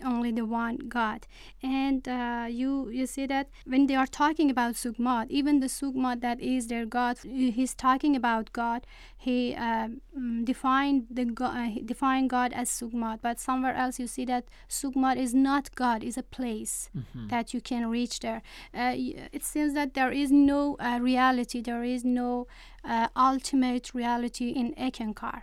only 0.05 0.33
the 0.33 0.45
one 0.45 0.77
god. 0.89 1.27
And 1.62 2.07
uh, 2.09 2.47
you 2.49 2.89
you 2.91 3.07
see 3.07 3.27
that 3.27 3.49
when 3.67 3.87
they 3.87 3.95
are 3.95 4.07
talking 4.07 4.50
about 4.50 4.75
sugmad 4.75 5.27
even 5.31 5.61
the 5.61 5.67
sugmad 5.69 6.21
that 6.21 6.41
is 6.41 6.67
their 6.67 6.87
god 6.87 7.19
he's 7.23 7.75
talking 7.75 8.17
about 8.17 8.53
god. 8.53 8.87
He 9.17 9.55
uh, 9.55 9.89
mm, 10.19 10.45
defined 10.45 11.07
the 11.11 11.25
go- 11.27 11.47
uh, 11.47 11.71
defined 11.85 12.31
god 12.31 12.53
as 12.53 12.71
sugmad 12.71 13.19
but 13.23 13.39
somewhere 13.39 13.75
else 13.75 13.99
you 14.00 14.07
see 14.07 14.25
that 14.27 14.45
sugmad 14.69 15.17
is 15.17 15.35
not 15.35 15.75
god 15.75 16.03
is 16.03 16.17
a 16.19 16.23
place 16.23 16.91
that 17.29 17.53
you 17.55 17.61
can 17.61 17.89
reach 17.91 18.21
there. 18.21 18.43
Uh, 18.75 18.95
it 19.33 19.45
seems 19.45 19.75
that 19.75 19.95
there 19.95 20.11
is 20.12 20.31
no 20.33 20.77
uh, 20.81 20.99
reality. 21.00 21.61
There 21.61 21.85
is 21.85 22.05
no 22.05 22.47
uh, 22.85 23.09
ultimate 23.17 23.93
reality 23.95 24.49
in 24.50 24.75
Eckankar. 24.75 25.43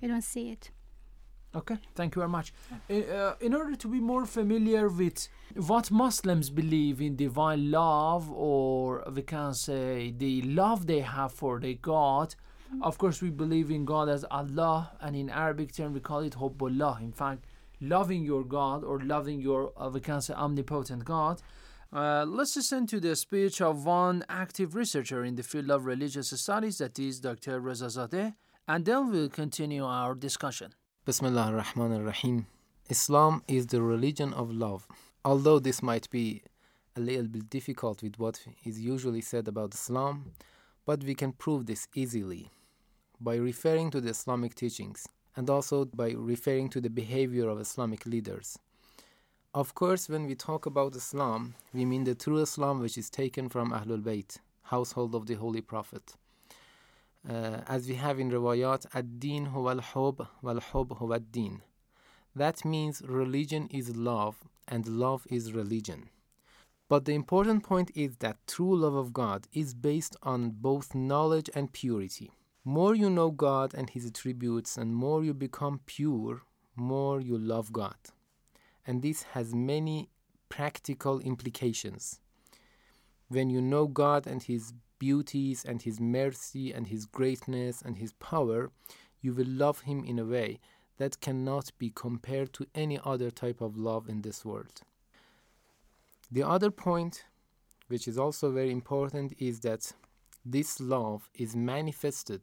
You 0.00 0.08
don't 0.08 0.22
see 0.22 0.50
it. 0.50 0.70
Okay, 1.56 1.78
thank 1.94 2.14
you 2.14 2.20
very 2.20 2.28
much. 2.28 2.52
In, 2.90 3.04
uh, 3.04 3.34
in 3.40 3.54
order 3.54 3.74
to 3.76 3.88
be 3.88 3.98
more 3.98 4.26
familiar 4.26 4.88
with 4.88 5.26
what 5.54 5.90
Muslims 5.90 6.50
believe 6.50 7.00
in 7.00 7.16
divine 7.16 7.70
love, 7.70 8.30
or 8.30 9.02
we 9.10 9.22
can 9.22 9.54
say 9.54 10.12
the 10.16 10.42
love 10.42 10.86
they 10.86 11.00
have 11.00 11.32
for 11.32 11.58
their 11.58 11.74
God, 11.74 12.34
of 12.82 12.98
course, 12.98 13.22
we 13.22 13.30
believe 13.30 13.70
in 13.70 13.86
God 13.86 14.10
as 14.10 14.24
Allah, 14.30 14.92
and 15.00 15.16
in 15.16 15.30
Arabic 15.30 15.72
term, 15.72 15.94
we 15.94 16.00
call 16.00 16.20
it 16.20 16.34
Hubbullah. 16.34 17.00
In 17.00 17.12
fact, 17.12 17.46
loving 17.80 18.22
your 18.22 18.44
God 18.44 18.84
or 18.84 19.00
loving 19.00 19.40
your, 19.40 19.72
uh, 19.76 19.88
we 19.88 20.00
can 20.00 20.20
say, 20.20 20.34
omnipotent 20.34 21.04
God. 21.04 21.40
Uh, 21.92 22.24
let's 22.26 22.56
listen 22.56 22.86
to 22.88 23.00
the 23.00 23.16
speech 23.16 23.62
of 23.62 23.86
one 23.86 24.24
active 24.28 24.74
researcher 24.74 25.24
in 25.24 25.36
the 25.36 25.42
field 25.42 25.70
of 25.70 25.86
religious 25.86 26.30
studies, 26.30 26.78
that 26.78 26.98
is 26.98 27.20
Dr. 27.20 27.60
Rezazadeh, 27.60 28.34
and 28.68 28.84
then 28.84 29.10
we'll 29.10 29.30
continue 29.30 29.84
our 29.84 30.14
discussion. 30.14 30.74
Bismillah 31.06 31.52
ar-Rahman 31.52 31.92
ar-Rahim. 31.92 32.48
Islam 32.88 33.44
is 33.46 33.68
the 33.68 33.80
religion 33.80 34.32
of 34.32 34.50
love. 34.50 34.88
Although 35.24 35.60
this 35.60 35.80
might 35.80 36.10
be 36.10 36.42
a 36.96 37.00
little 37.00 37.28
bit 37.28 37.48
difficult 37.48 38.02
with 38.02 38.18
what 38.18 38.44
is 38.64 38.80
usually 38.80 39.20
said 39.20 39.46
about 39.46 39.72
Islam, 39.72 40.32
but 40.84 41.04
we 41.04 41.14
can 41.14 41.30
prove 41.30 41.66
this 41.66 41.86
easily 41.94 42.50
by 43.20 43.36
referring 43.36 43.92
to 43.92 44.00
the 44.00 44.10
Islamic 44.10 44.56
teachings 44.56 45.06
and 45.36 45.48
also 45.48 45.84
by 45.84 46.10
referring 46.10 46.70
to 46.70 46.80
the 46.80 46.90
behavior 46.90 47.48
of 47.48 47.60
Islamic 47.60 48.04
leaders. 48.04 48.58
Of 49.54 49.76
course, 49.76 50.08
when 50.08 50.26
we 50.26 50.34
talk 50.34 50.66
about 50.66 50.96
Islam, 50.96 51.54
we 51.72 51.84
mean 51.84 52.02
the 52.02 52.16
true 52.16 52.38
Islam 52.38 52.80
which 52.80 52.98
is 52.98 53.10
taken 53.10 53.48
from 53.48 53.70
Ahlul 53.70 54.02
Bayt, 54.02 54.38
household 54.64 55.14
of 55.14 55.26
the 55.26 55.34
Holy 55.34 55.60
Prophet. 55.60 56.16
Uh, 57.28 57.60
as 57.66 57.88
we 57.88 57.96
have 57.96 58.20
in 58.20 58.30
riwayat, 58.30 58.86
ad-din 58.94 59.46
huwa 59.46 59.72
al-hub 59.72 60.28
wal-hub 60.42 60.98
huwa 60.98 61.16
ad-din. 61.16 61.60
That 62.36 62.64
means 62.64 63.02
religion 63.02 63.66
is 63.70 63.96
love 63.96 64.36
and 64.68 64.86
love 64.86 65.26
is 65.28 65.52
religion. 65.52 66.08
But 66.88 67.04
the 67.04 67.14
important 67.14 67.64
point 67.64 67.90
is 67.96 68.18
that 68.18 68.46
true 68.46 68.76
love 68.76 68.94
of 68.94 69.12
God 69.12 69.48
is 69.52 69.74
based 69.74 70.16
on 70.22 70.50
both 70.50 70.94
knowledge 70.94 71.50
and 71.52 71.72
purity. 71.72 72.30
More 72.64 72.94
you 72.94 73.10
know 73.10 73.30
God 73.30 73.74
and 73.74 73.90
His 73.90 74.06
attributes, 74.06 74.76
and 74.76 74.94
more 74.94 75.24
you 75.24 75.34
become 75.34 75.80
pure, 75.86 76.42
more 76.76 77.20
you 77.20 77.38
love 77.38 77.72
God. 77.72 77.96
And 78.86 79.02
this 79.02 79.24
has 79.34 79.52
many 79.52 80.10
practical 80.48 81.18
implications. 81.20 82.20
When 83.28 83.50
you 83.50 83.60
know 83.60 83.88
God 83.88 84.26
and 84.28 84.42
His 84.42 84.72
beauties 84.98 85.64
and 85.64 85.82
His 85.82 86.00
mercy 86.00 86.72
and 86.72 86.86
His 86.86 87.06
greatness 87.06 87.82
and 87.82 87.98
His 87.98 88.12
power, 88.14 88.70
you 89.20 89.32
will 89.32 89.46
love 89.46 89.80
Him 89.80 90.04
in 90.04 90.18
a 90.18 90.24
way 90.24 90.60
that 90.98 91.20
cannot 91.20 91.70
be 91.78 91.90
compared 91.94 92.52
to 92.54 92.66
any 92.74 92.98
other 93.04 93.30
type 93.30 93.60
of 93.60 93.76
love 93.76 94.08
in 94.08 94.22
this 94.22 94.44
world. 94.44 94.80
The 96.30 96.42
other 96.42 96.70
point, 96.70 97.24
which 97.88 98.08
is 98.08 98.18
also 98.18 98.50
very 98.50 98.72
important, 98.72 99.34
is 99.38 99.60
that 99.60 99.92
this 100.44 100.80
love 100.80 101.28
is 101.34 101.54
manifested 101.54 102.40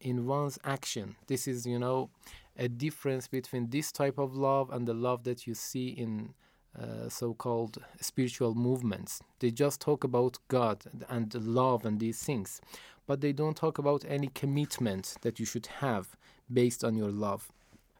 in 0.00 0.26
one's 0.26 0.58
action. 0.64 1.16
This 1.26 1.46
is, 1.46 1.66
you 1.66 1.78
know, 1.78 2.10
a 2.56 2.68
difference 2.68 3.28
between 3.28 3.70
this 3.70 3.92
type 3.92 4.18
of 4.18 4.34
love 4.34 4.70
and 4.70 4.86
the 4.86 4.94
love 4.94 5.24
that 5.24 5.46
you 5.46 5.54
see 5.54 5.88
in 5.88 6.34
uh, 6.78 7.08
so 7.08 7.34
called 7.34 7.78
spiritual 8.00 8.54
movements. 8.54 9.20
They 9.40 9.50
just 9.50 9.80
talk 9.80 10.04
about 10.04 10.38
God 10.48 10.84
and 11.08 11.34
love 11.34 11.84
and 11.84 11.98
these 11.98 12.22
things, 12.22 12.60
but 13.06 13.20
they 13.20 13.32
don't 13.32 13.56
talk 13.56 13.78
about 13.78 14.04
any 14.08 14.28
commitment 14.28 15.16
that 15.22 15.40
you 15.40 15.46
should 15.46 15.66
have 15.66 16.16
based 16.52 16.84
on 16.84 16.96
your 16.96 17.10
love. 17.10 17.50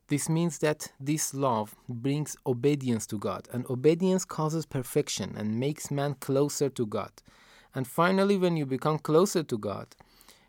This 0.08 0.28
means 0.28 0.58
that 0.58 0.92
this 0.98 1.34
love 1.34 1.76
brings 1.88 2.36
obedience 2.44 3.06
to 3.08 3.18
God, 3.18 3.48
and 3.52 3.64
obedience 3.70 4.24
causes 4.24 4.66
perfection 4.66 5.34
and 5.36 5.60
makes 5.60 5.90
man 5.90 6.14
closer 6.14 6.68
to 6.68 6.84
God. 6.84 7.12
And 7.74 7.86
finally, 7.86 8.36
when 8.36 8.56
you 8.56 8.66
become 8.66 8.98
closer 8.98 9.44
to 9.44 9.56
God, 9.56 9.86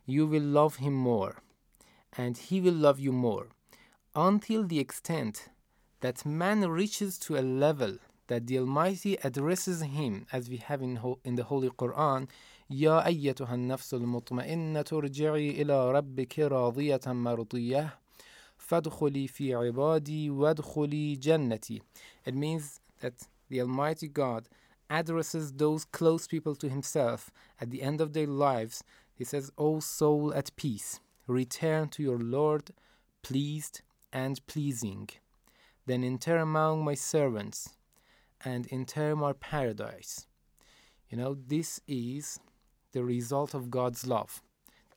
you 0.07 0.25
will 0.25 0.41
love 0.41 0.77
Him 0.77 0.93
more, 0.93 1.43
and 2.17 2.37
He 2.37 2.59
will 2.59 2.73
love 2.73 2.99
you 2.99 3.11
more, 3.11 3.49
until 4.15 4.63
the 4.63 4.79
extent 4.79 5.49
that 5.99 6.25
man 6.25 6.67
reaches 6.67 7.19
to 7.19 7.37
a 7.37 7.41
level 7.41 7.97
that 8.30 8.46
the 8.46 8.58
Almighty 8.58 9.16
addresses 9.22 9.82
him, 9.82 10.26
as 10.32 10.48
we 10.48 10.56
have 10.56 10.82
in, 10.82 10.96
ho- 10.96 11.18
in 11.24 11.36
the 11.36 11.44
Holy 11.44 11.70
Quran, 11.70 12.28
يا 12.70 13.06
أيتها 13.06 13.54
النفس 13.54 13.94
المطمئنة 13.94 14.84
ارجعي 14.92 15.62
إلى 15.62 15.92
ربك 15.92 16.38
راضية 16.38 17.00
مرضية 17.06 17.98
فادخلي 18.58 19.28
في 19.28 19.54
عبادي 19.54 20.30
وادخلي 20.30 21.16
جنتي. 21.16 21.82
It 22.24 22.34
means 22.34 22.80
that 23.00 23.28
the 23.48 23.60
Almighty 23.60 24.08
God 24.08 24.48
addresses 24.90 25.52
those 25.52 25.84
close 25.84 26.26
people 26.26 26.56
to 26.56 26.68
Himself 26.68 27.30
at 27.60 27.70
the 27.70 27.82
end 27.82 28.00
of 28.00 28.12
their 28.12 28.26
lives. 28.26 28.82
He 29.14 29.24
says, 29.24 29.52
O 29.56 29.78
soul 29.80 30.34
at 30.34 30.54
peace, 30.56 31.00
return 31.28 31.88
to 31.90 32.02
your 32.02 32.18
Lord, 32.18 32.72
pleased 33.22 33.82
and 34.12 34.44
pleasing. 34.46 35.08
Then 35.86 36.02
enter 36.02 36.38
among 36.38 36.84
my 36.84 36.94
servants 36.94 37.76
and 38.45 38.67
enter 38.71 39.15
my 39.15 39.33
paradise. 39.33 40.27
You 41.09 41.17
know, 41.17 41.35
this 41.47 41.81
is 41.87 42.39
the 42.93 43.03
result 43.03 43.53
of 43.53 43.69
God's 43.69 44.07
love. 44.07 44.41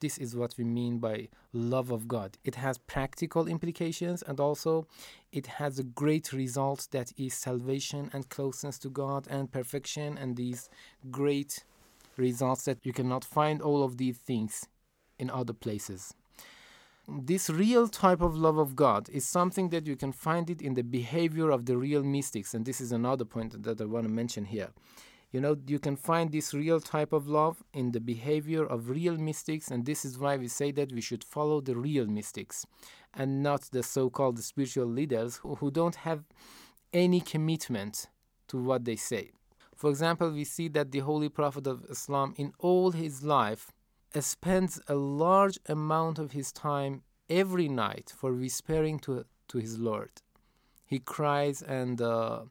This 0.01 0.19
is 0.19 0.37
what 0.37 0.55
we 0.59 0.65
mean 0.65 0.99
by 0.99 1.29
love 1.53 1.91
of 1.91 2.07
God. 2.07 2.37
It 2.45 2.57
has 2.57 2.79
practical 2.79 3.47
implications 3.47 4.23
and 4.23 4.39
also 4.39 4.87
it 5.33 5.47
has 5.47 5.79
a 5.79 5.85
great 5.85 6.33
result 6.33 6.89
that 6.91 7.13
is 7.17 7.35
salvation 7.35 8.11
and 8.13 8.29
closeness 8.29 8.79
to 8.81 8.91
God 8.91 9.27
and 9.31 9.51
perfection 9.51 10.19
and 10.19 10.37
these 10.37 10.69
great 11.11 11.65
results 12.17 12.65
that 12.65 12.85
you 12.85 12.93
cannot 12.93 13.25
find 13.25 13.63
all 13.63 13.83
of 13.83 13.97
these 13.97 14.19
things 14.19 14.67
in 15.19 15.31
other 15.31 15.53
places. 15.53 16.15
This 17.07 17.51
real 17.51 17.89
type 17.89 18.23
of 18.23 18.35
love 18.35 18.57
of 18.57 18.75
God 18.75 19.11
is 19.11 19.27
something 19.27 19.69
that 19.69 19.87
you 19.87 19.95
can 19.95 20.11
find 20.11 20.49
it 20.49 20.63
in 20.63 20.73
the 20.73 20.83
behavior 20.83 21.51
of 21.51 21.67
the 21.67 21.77
real 21.77 22.03
mystics 22.03 22.55
and 22.55 22.65
this 22.65 22.81
is 22.81 22.93
another 22.93 23.27
point 23.27 23.63
that 23.63 23.79
I 23.79 23.85
want 23.85 24.07
to 24.07 24.13
mention 24.13 24.47
here. 24.47 24.71
You 25.31 25.41
know, 25.41 25.57
you 25.67 25.79
can 25.79 25.97
find 25.97 26.33
this 26.33 26.55
real 26.55 26.81
type 26.81 27.13
of 27.13 27.27
love 27.27 27.63
in 27.75 27.91
the 27.91 28.01
behavior 28.01 28.65
of 28.65 28.89
real 28.89 29.17
mystics, 29.17 29.69
and 29.69 29.85
this 29.85 30.05
is 30.05 30.17
why 30.17 30.37
we 30.37 30.47
say 30.47 30.71
that 30.71 30.93
we 30.93 31.01
should 31.01 31.25
follow 31.25 31.61
the 31.61 31.75
real 31.75 32.07
mystics 32.07 32.65
and 33.13 33.43
not 33.43 33.63
the 33.73 33.83
so 33.83 34.09
called 34.09 34.39
spiritual 34.39 34.87
leaders 34.87 35.39
who, 35.39 35.57
who 35.57 35.73
don't 35.73 35.97
have 35.97 36.23
any 36.93 37.21
commitment 37.21 38.07
to 38.47 38.57
what 38.57 38.85
they 38.85 38.95
say. 38.95 39.33
For 39.75 39.91
example, 39.91 40.31
we 40.31 40.45
see 40.45 40.69
that 40.69 40.93
the 40.93 41.01
Holy 41.01 41.29
Prophet 41.29 41.67
of 41.67 41.85
Islam, 41.91 42.35
in 42.39 42.53
all 42.61 42.93
his 42.93 43.25
life, 43.25 43.73
spends 44.20 44.82
a 44.88 44.96
large 44.96 45.60
amount 45.68 46.20
of 46.20 46.32
his 46.32 46.52
time 46.52 47.04
every 47.30 47.68
night 47.68 48.12
for 48.16 48.34
whispering 48.34 49.00
to, 49.00 49.26
to 49.50 49.58
his 49.58 49.78
Lord. 49.78 50.12
He 50.86 51.00
cries 51.00 51.62
and 51.62 52.02
uh, 52.02 52.42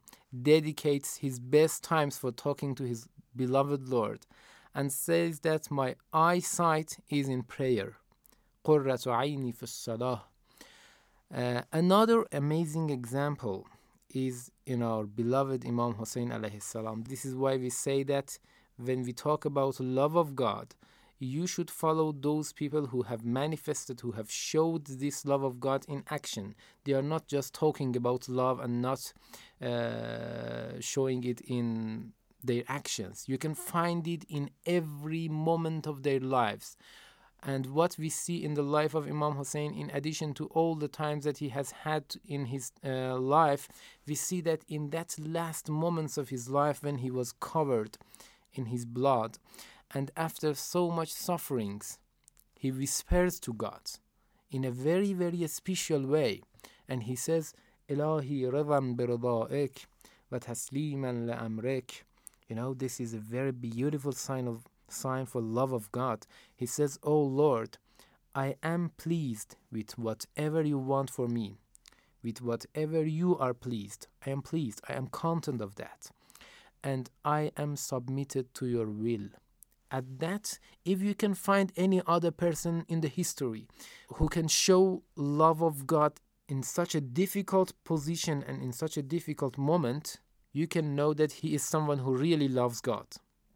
dedicates 0.41 1.17
his 1.17 1.39
best 1.39 1.83
times 1.83 2.17
for 2.17 2.31
talking 2.31 2.75
to 2.75 2.83
his 2.83 3.07
beloved 3.35 3.89
Lord 3.89 4.25
and 4.73 4.91
says 4.91 5.41
that 5.41 5.69
my 5.69 5.95
eyesight 6.13 6.97
is 7.09 7.27
in 7.27 7.43
prayer. 7.43 7.97
قرة 8.63 9.05
عيني 9.07 9.53
في 9.53 9.63
الصلاة. 9.63 10.21
Uh, 11.31 11.61
another 11.71 12.25
amazing 12.31 12.89
example 12.89 13.67
is 14.13 14.51
in 14.65 14.81
our 14.81 15.05
beloved 15.05 15.65
Imam 15.65 15.93
Hussein 15.93 16.29
alayhi 16.29 16.61
salam. 16.61 17.03
This 17.03 17.25
is 17.25 17.35
why 17.35 17.57
we 17.57 17.69
say 17.69 18.03
that 18.03 18.39
when 18.77 19.03
we 19.03 19.13
talk 19.13 19.45
about 19.45 19.79
love 19.79 20.15
of 20.15 20.35
God, 20.35 20.75
you 21.18 21.46
should 21.46 21.70
follow 21.70 22.12
those 22.12 22.52
people 22.52 22.86
who 22.86 23.02
have 23.02 23.24
manifested, 23.24 24.00
who 24.00 24.12
have 24.12 24.30
showed 24.30 24.86
this 24.86 25.24
love 25.24 25.42
of 25.42 25.60
God 25.60 25.84
in 25.88 26.04
action. 26.10 26.54
They 26.84 26.92
are 26.92 27.02
not 27.02 27.26
just 27.26 27.54
talking 27.54 27.96
about 27.96 28.28
love 28.28 28.60
and 28.60 28.82
not 28.82 29.12
uh, 29.62 30.80
showing 30.80 31.24
it 31.24 31.40
in 31.42 32.12
their 32.42 32.64
actions. 32.68 33.24
You 33.26 33.38
can 33.38 33.54
find 33.54 34.06
it 34.06 34.24
in 34.28 34.50
every 34.66 35.28
moment 35.28 35.86
of 35.86 36.02
their 36.02 36.20
lives. 36.20 36.76
And 37.46 37.66
what 37.66 37.96
we 37.98 38.08
see 38.08 38.42
in 38.42 38.54
the 38.54 38.62
life 38.62 38.94
of 38.94 39.06
Imam 39.06 39.32
Hussein, 39.32 39.74
in 39.74 39.90
addition 39.90 40.32
to 40.34 40.46
all 40.46 40.74
the 40.74 40.88
times 40.88 41.24
that 41.24 41.38
he 41.38 41.50
has 41.50 41.72
had 41.72 42.16
in 42.26 42.46
his 42.46 42.72
uh, 42.82 43.18
life, 43.18 43.68
we 44.06 44.14
see 44.14 44.40
that 44.42 44.64
in 44.66 44.90
that 44.90 45.14
last 45.18 45.68
moments 45.68 46.16
of 46.16 46.30
his 46.30 46.48
life 46.48 46.82
when 46.82 46.98
he 46.98 47.10
was 47.10 47.32
covered 47.32 47.98
in 48.54 48.66
his 48.66 48.86
blood, 48.86 49.38
and 49.92 50.10
after 50.16 50.54
so 50.54 50.90
much 50.90 51.12
sufferings, 51.12 51.98
he 52.58 52.70
whispers 52.70 53.38
to 53.40 53.52
God 53.52 53.82
in 54.50 54.64
a 54.64 54.70
very, 54.70 55.12
very 55.12 55.46
special 55.46 56.06
way. 56.06 56.42
And 56.88 57.02
he 57.02 57.16
says, 57.16 57.52
Ilahi 57.88 58.44
radam 58.50 58.96
birida'ik 58.96 59.86
wa 60.30 60.38
tasliman 60.38 61.26
la'amrik. 61.28 62.02
You 62.48 62.56
know, 62.56 62.74
this 62.74 63.00
is 63.00 63.14
a 63.14 63.18
very 63.18 63.52
beautiful 63.52 64.12
sign 64.12 64.46
of 64.46 64.66
sign 64.88 65.26
for 65.26 65.40
love 65.40 65.72
of 65.72 65.90
God. 65.92 66.26
He 66.54 66.66
says, 66.66 66.98
O 67.02 67.18
Lord, 67.18 67.78
I 68.34 68.56
am 68.62 68.92
pleased 68.96 69.56
with 69.70 69.98
whatever 69.98 70.62
you 70.62 70.78
want 70.78 71.10
for 71.10 71.28
me, 71.28 71.56
with 72.22 72.40
whatever 72.40 73.04
you 73.04 73.36
are 73.38 73.54
pleased. 73.54 74.06
I 74.26 74.30
am 74.30 74.42
pleased. 74.42 74.80
I 74.88 74.94
am 74.94 75.08
content 75.08 75.60
of 75.60 75.76
that. 75.76 76.10
And 76.82 77.10
I 77.24 77.50
am 77.56 77.76
submitted 77.76 78.54
to 78.54 78.66
your 78.66 78.86
will. 78.86 79.28
At 79.94 80.18
that, 80.18 80.58
if 80.84 81.00
you 81.00 81.14
can 81.14 81.34
find 81.34 81.72
any 81.76 82.02
other 82.04 82.32
person 82.32 82.84
in 82.88 83.00
the 83.00 83.06
history 83.06 83.68
who 84.14 84.28
can 84.28 84.48
show 84.48 85.04
love 85.14 85.62
of 85.62 85.86
God 85.86 86.14
in 86.48 86.64
such 86.64 86.96
a 86.96 87.00
difficult 87.00 87.74
position 87.84 88.42
and 88.44 88.60
in 88.60 88.72
such 88.72 88.96
a 88.96 89.02
difficult 89.02 89.56
moment, 89.56 90.18
you 90.52 90.66
can 90.66 90.96
know 90.96 91.14
that 91.14 91.30
he 91.30 91.54
is 91.54 91.62
someone 91.62 91.98
who 91.98 92.16
really 92.16 92.48
loves 92.48 92.80
God. 92.80 93.06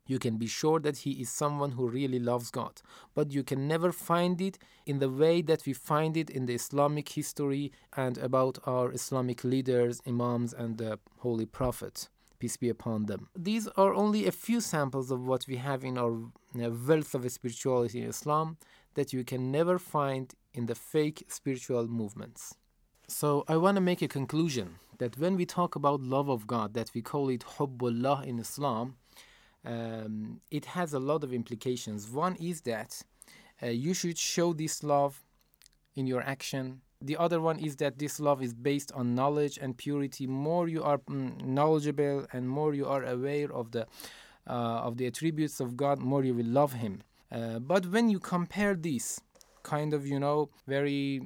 You 0.06 0.20
can 0.20 0.36
be 0.36 0.46
sure 0.46 0.78
that 0.78 0.98
he 0.98 1.10
is 1.22 1.28
someone 1.28 1.72
who 1.72 1.88
really 1.88 2.20
loves 2.20 2.52
God. 2.52 2.82
But 3.16 3.32
you 3.32 3.42
can 3.42 3.66
never 3.66 3.90
find 3.90 4.40
it 4.40 4.58
in 4.86 5.00
the 5.00 5.10
way 5.10 5.42
that 5.42 5.66
we 5.66 5.72
find 5.72 6.16
it 6.16 6.30
in 6.30 6.46
the 6.46 6.54
Islamic 6.54 7.08
history 7.08 7.72
and 7.96 8.16
about 8.16 8.60
our 8.64 8.92
Islamic 8.92 9.42
leaders, 9.42 10.00
Imams, 10.06 10.52
and 10.52 10.78
the 10.78 11.00
Holy 11.16 11.46
Prophet. 11.46 12.08
Peace 12.38 12.56
be 12.56 12.68
upon 12.68 13.06
them. 13.06 13.28
These 13.36 13.66
are 13.76 13.92
only 13.94 14.26
a 14.26 14.32
few 14.32 14.60
samples 14.60 15.10
of 15.10 15.26
what 15.26 15.46
we 15.48 15.56
have 15.56 15.84
in 15.84 15.98
our 15.98 16.14
wealth 16.54 17.14
of 17.14 17.30
spirituality 17.30 18.00
in 18.02 18.08
Islam 18.08 18.56
that 18.94 19.12
you 19.12 19.24
can 19.24 19.50
never 19.50 19.78
find 19.78 20.34
in 20.54 20.66
the 20.66 20.74
fake 20.74 21.24
spiritual 21.28 21.86
movements. 21.88 22.54
So 23.08 23.44
I 23.48 23.56
want 23.56 23.76
to 23.76 23.80
make 23.80 24.02
a 24.02 24.08
conclusion 24.08 24.76
that 24.98 25.18
when 25.18 25.36
we 25.36 25.46
talk 25.46 25.76
about 25.76 26.02
love 26.02 26.28
of 26.28 26.46
God, 26.46 26.74
that 26.74 26.90
we 26.94 27.02
call 27.02 27.28
it 27.28 27.44
Hubbullah 27.56 28.26
in 28.26 28.38
Islam, 28.38 28.96
um, 29.64 30.40
it 30.50 30.66
has 30.66 30.92
a 30.92 30.98
lot 30.98 31.24
of 31.24 31.32
implications. 31.32 32.10
One 32.10 32.36
is 32.36 32.60
that 32.62 33.02
uh, 33.62 33.66
you 33.66 33.94
should 33.94 34.18
show 34.18 34.52
this 34.52 34.82
love 34.82 35.22
in 35.96 36.06
your 36.06 36.22
action. 36.22 36.82
The 37.00 37.16
other 37.16 37.40
one 37.40 37.58
is 37.60 37.76
that 37.76 37.98
this 37.98 38.18
love 38.18 38.42
is 38.42 38.54
based 38.54 38.90
on 38.92 39.14
knowledge 39.14 39.58
and 39.60 39.76
purity. 39.76 40.26
More 40.26 40.66
you 40.68 40.82
are 40.82 40.98
mm, 40.98 41.44
knowledgeable 41.44 42.26
and 42.32 42.48
more 42.48 42.74
you 42.74 42.86
are 42.86 43.04
aware 43.04 43.52
of 43.52 43.70
the 43.70 43.86
uh, 44.48 44.80
of 44.86 44.96
the 44.96 45.06
attributes 45.06 45.60
of 45.60 45.76
God, 45.76 45.98
more 45.98 46.24
you 46.24 46.34
will 46.34 46.46
love 46.46 46.72
Him. 46.72 47.02
Uh, 47.30 47.58
but 47.58 47.84
when 47.86 48.08
you 48.08 48.18
compare 48.18 48.74
this 48.74 49.20
kind 49.62 49.92
of, 49.92 50.06
you 50.06 50.18
know, 50.18 50.48
very 50.66 51.20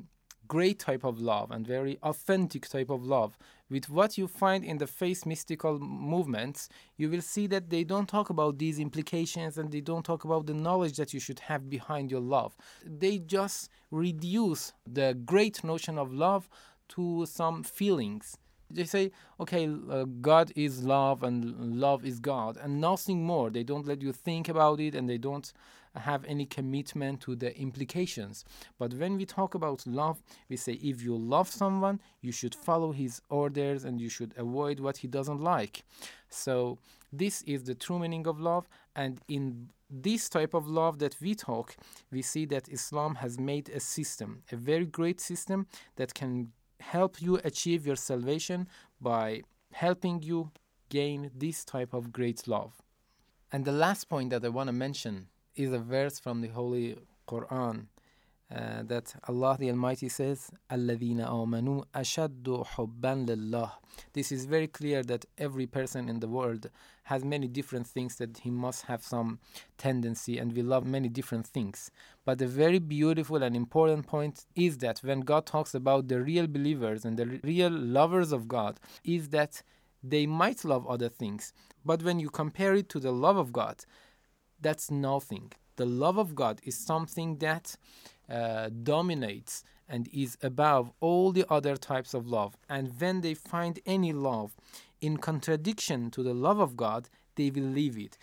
great 0.48 0.78
type 0.78 1.04
of 1.04 1.20
love 1.20 1.50
and 1.50 1.66
very 1.66 1.98
authentic 2.02 2.68
type 2.68 2.90
of 2.90 3.04
love 3.04 3.38
with 3.72 3.88
what 3.88 4.18
you 4.18 4.28
find 4.28 4.64
in 4.64 4.76
the 4.76 4.86
face 4.86 5.24
mystical 5.24 5.78
movements, 5.80 6.68
you 6.98 7.08
will 7.08 7.22
see 7.22 7.46
that 7.46 7.70
they 7.70 7.84
don't 7.84 8.06
talk 8.06 8.28
about 8.28 8.58
these 8.58 8.78
implications 8.78 9.56
and 9.56 9.72
they 9.72 9.80
don't 9.80 10.04
talk 10.04 10.24
about 10.24 10.46
the 10.46 10.52
knowledge 10.52 10.96
that 10.98 11.14
you 11.14 11.18
should 11.18 11.40
have 11.40 11.70
behind 11.70 12.10
your 12.10 12.20
love. 12.20 12.54
They 12.84 13.18
just 13.18 13.70
reduce 13.90 14.74
the 14.86 15.14
great 15.24 15.64
notion 15.64 15.98
of 15.98 16.12
love 16.12 16.50
to 16.90 17.24
some 17.24 17.62
feelings. 17.62 18.36
They 18.70 18.84
say, 18.84 19.10
okay, 19.40 19.70
uh, 19.90 20.04
God 20.20 20.52
is 20.54 20.82
love 20.82 21.22
and 21.22 21.80
love 21.80 22.04
is 22.04 22.20
God, 22.20 22.58
and 22.62 22.80
nothing 22.80 23.24
more. 23.24 23.50
They 23.50 23.64
don't 23.64 23.86
let 23.86 24.02
you 24.02 24.12
think 24.12 24.48
about 24.48 24.80
it 24.80 24.94
and 24.94 25.08
they 25.08 25.18
don't 25.18 25.50
have 25.94 26.24
any 26.24 26.46
commitment 26.46 27.20
to 27.22 27.36
the 27.36 27.56
implications. 27.58 28.44
But 28.78 28.94
when 28.94 29.16
we 29.16 29.26
talk 29.26 29.54
about 29.54 29.86
love, 29.86 30.22
we 30.48 30.56
say 30.56 30.74
if 30.74 31.02
you 31.02 31.16
love 31.16 31.48
someone, 31.48 32.00
you 32.20 32.32
should 32.32 32.54
follow 32.54 32.92
his 32.92 33.20
orders 33.28 33.84
and 33.84 34.00
you 34.00 34.08
should 34.08 34.34
avoid 34.36 34.80
what 34.80 34.98
he 34.98 35.08
doesn't 35.08 35.40
like. 35.40 35.84
So, 36.28 36.78
this 37.12 37.42
is 37.42 37.64
the 37.64 37.74
true 37.74 37.98
meaning 37.98 38.26
of 38.26 38.40
love, 38.40 38.66
and 38.96 39.20
in 39.28 39.68
this 39.90 40.30
type 40.30 40.54
of 40.54 40.66
love 40.66 40.98
that 41.00 41.14
we 41.20 41.34
talk, 41.34 41.76
we 42.10 42.22
see 42.22 42.46
that 42.46 42.70
Islam 42.70 43.16
has 43.16 43.38
made 43.38 43.68
a 43.68 43.80
system, 43.80 44.42
a 44.50 44.56
very 44.56 44.86
great 44.86 45.20
system 45.20 45.66
that 45.96 46.14
can 46.14 46.52
help 46.80 47.20
you 47.20 47.38
achieve 47.44 47.86
your 47.86 47.96
salvation 47.96 48.66
by 49.00 49.42
helping 49.72 50.22
you 50.22 50.50
gain 50.88 51.30
this 51.34 51.64
type 51.64 51.92
of 51.92 52.12
great 52.12 52.48
love. 52.48 52.82
And 53.50 53.64
the 53.66 53.72
last 53.72 54.08
point 54.08 54.30
that 54.30 54.44
I 54.44 54.48
want 54.48 54.68
to 54.68 54.72
mention 54.72 55.28
is 55.56 55.72
a 55.72 55.78
verse 55.78 56.18
from 56.18 56.40
the 56.40 56.48
Holy 56.48 56.96
Quran 57.28 57.86
uh, 58.54 58.82
that 58.82 59.14
Allah 59.28 59.56
the 59.58 59.70
Almighty 59.70 60.08
says, 60.08 60.50
amanu 60.70 61.84
ashaddu 61.94 62.66
hubban 62.66 63.26
lillah." 63.26 63.72
This 64.12 64.30
is 64.32 64.44
very 64.44 64.66
clear 64.66 65.02
that 65.04 65.24
every 65.38 65.66
person 65.66 66.08
in 66.08 66.20
the 66.20 66.28
world 66.28 66.70
has 67.04 67.24
many 67.24 67.48
different 67.48 67.86
things 67.86 68.16
that 68.16 68.38
he 68.38 68.50
must 68.50 68.82
have 68.86 69.02
some 69.02 69.38
tendency, 69.78 70.38
and 70.38 70.54
we 70.54 70.62
love 70.62 70.86
many 70.86 71.08
different 71.08 71.46
things. 71.46 71.90
But 72.24 72.38
the 72.38 72.46
very 72.46 72.78
beautiful 72.78 73.42
and 73.42 73.56
important 73.56 74.06
point 74.06 74.46
is 74.54 74.78
that 74.78 75.00
when 75.00 75.20
God 75.20 75.46
talks 75.46 75.74
about 75.74 76.08
the 76.08 76.20
real 76.20 76.46
believers 76.46 77.04
and 77.04 77.18
the 77.18 77.40
real 77.42 77.70
lovers 77.70 78.32
of 78.32 78.48
God, 78.48 78.78
is 79.04 79.30
that 79.30 79.62
they 80.02 80.26
might 80.26 80.64
love 80.64 80.86
other 80.86 81.08
things, 81.08 81.52
but 81.84 82.02
when 82.02 82.18
you 82.18 82.28
compare 82.28 82.74
it 82.74 82.88
to 82.90 83.00
the 83.00 83.12
love 83.12 83.36
of 83.36 83.52
God, 83.52 83.84
that's 84.62 84.90
nothing. 84.90 85.52
The 85.76 85.86
love 85.86 86.18
of 86.18 86.34
God 86.34 86.60
is 86.64 86.76
something 86.76 87.38
that 87.38 87.76
uh, 88.30 88.70
dominates 88.82 89.64
and 89.88 90.08
is 90.12 90.38
above 90.42 90.90
all 91.00 91.32
the 91.32 91.44
other 91.50 91.76
types 91.76 92.14
of 92.14 92.26
love. 92.26 92.56
And 92.68 92.98
when 92.98 93.20
they 93.20 93.34
find 93.34 93.78
any 93.84 94.12
love 94.12 94.56
in 95.00 95.16
contradiction 95.18 96.10
to 96.12 96.22
the 96.22 96.34
love 96.34 96.60
of 96.60 96.76
God, 96.76 97.08
they 97.36 97.50
will 97.50 97.64
leave 97.64 97.98
it. 97.98 98.16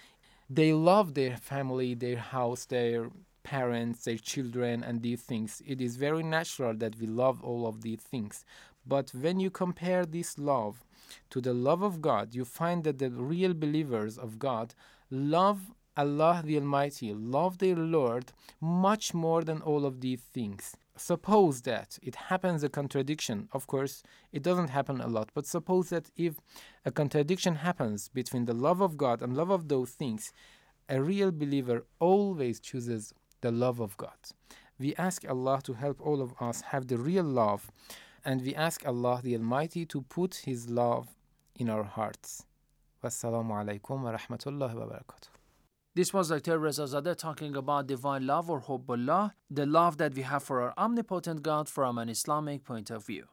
They 0.49 0.73
love 0.73 1.13
their 1.13 1.38
family, 1.38 1.93
their 1.93 2.17
house, 2.17 2.65
their 2.65 3.10
parents, 3.43 4.04
their 4.04 4.17
children, 4.17 4.84
and 4.84 5.02
these 5.02 5.21
things. 5.21 5.62
It 5.65 5.82
is 5.82 5.95
very 5.95 6.23
natural 6.23 6.73
that 6.75 6.99
we 6.99 7.08
love 7.08 7.43
all 7.43 7.67
of 7.67 7.82
these 7.82 7.99
things. 7.99 8.45
But 8.86 9.12
when 9.12 9.39
you 9.39 9.52
compare 9.52 10.06
this 10.06 10.39
love 10.39 10.84
to 11.30 11.41
the 11.41 11.54
love 11.54 11.84
of 11.84 12.02
God, 12.02 12.34
you 12.34 12.45
find 12.45 12.84
that 12.84 12.97
the 12.97 13.12
real 13.12 13.54
believers 13.54 14.17
of 14.17 14.39
God 14.39 14.73
love 15.12 15.60
Allah 16.00 16.42
the 16.46 16.56
Almighty, 16.56 17.14
love 17.14 17.58
their 17.58 17.76
Lord 17.76 18.32
much 18.62 19.14
more 19.14 19.44
than 19.44 19.62
all 19.62 19.86
of 19.86 20.00
these 20.00 20.22
things. 20.34 20.78
Suppose 20.96 21.64
that 21.64 22.00
it 22.02 22.16
happens 22.16 22.64
a 22.64 22.70
contradiction. 22.70 23.50
Of 23.52 23.68
course, 23.68 24.02
it 24.32 24.42
doesn't 24.42 24.70
happen 24.70 25.02
a 25.02 25.08
lot, 25.08 25.30
but 25.34 25.46
suppose 25.46 25.90
that 25.90 26.10
if 26.16 26.36
a 26.86 26.92
contradiction 26.92 27.56
happens 27.56 28.08
between 28.08 28.46
the 28.46 28.54
love 28.54 28.80
of 28.80 28.96
God 28.96 29.22
and 29.22 29.36
love 29.36 29.50
of 29.50 29.68
those 29.68 29.92
things, 29.92 30.32
a 30.88 31.02
real 31.02 31.32
believer 31.32 31.86
always 32.00 32.62
chooses 32.62 33.14
the 33.42 33.52
love 33.52 33.82
of 33.82 33.98
God. 33.98 34.20
We 34.80 34.96
ask 34.96 35.28
Allah 35.28 35.60
to 35.64 35.74
help 35.74 36.00
all 36.00 36.22
of 36.22 36.34
us 36.40 36.62
have 36.62 36.88
the 36.88 36.98
real 36.98 37.26
love, 37.26 37.70
and 38.24 38.42
we 38.42 38.56
ask 38.56 38.88
Allah 38.88 39.20
the 39.22 39.36
Almighty 39.36 39.86
to 39.88 40.02
put 40.04 40.36
His 40.46 40.70
love 40.70 41.10
in 41.56 41.70
our 41.70 41.84
hearts. 41.84 42.46
Wassalamu 43.04 43.52
alaikum 43.52 44.04
wa 44.04 44.14
rahmatullahi 44.18 44.76
wa 44.76 44.86
barakatuh. 44.86 45.38
This 45.95 46.13
was 46.13 46.30
Dr. 46.30 46.60
Rezazadeh 46.60 47.17
talking 47.17 47.56
about 47.56 47.88
divine 47.88 48.28
love 48.28 48.47
or 48.47 48.62
Hubbullah, 48.62 49.34
the 49.49 49.65
love 49.65 49.97
that 49.97 50.13
we 50.13 50.21
have 50.21 50.43
for 50.43 50.62
our 50.62 50.73
omnipotent 50.78 51.41
God 51.41 51.67
from 51.67 51.97
an 51.97 52.10
Islamic 52.10 52.63
point 52.63 52.91
of 52.91 53.08
view. 53.08 53.25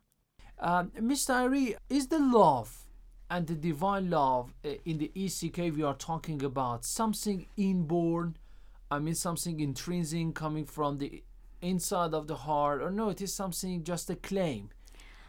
Um, 0.59 0.91
Ms. 0.99 1.27
Tahiri, 1.27 1.77
is 1.91 2.09
the 2.09 2.19
love 2.19 2.87
and 3.29 3.47
the 3.47 3.55
divine 3.55 4.09
love 4.09 4.55
uh, 4.65 4.71
in 4.87 4.97
the 4.97 5.13
ECK 5.15 5.77
we 5.77 5.83
are 5.83 5.95
talking 5.95 6.43
about 6.43 6.87
something 6.87 7.47
inborn? 7.59 8.39
I 8.91 9.01
mean, 9.01 9.15
something 9.15 9.61
intrinsic 9.61 10.35
coming 10.35 10.65
from 10.65 10.97
the 10.97 11.23
inside 11.61 12.15
of 12.15 12.27
the 12.27 12.37
heart, 12.37 12.81
or 12.81 12.91
no, 12.91 13.11
it 13.11 13.21
is 13.21 13.35
something 13.35 13.85
just 13.85 14.09
a 14.09 14.17
claim 14.17 14.71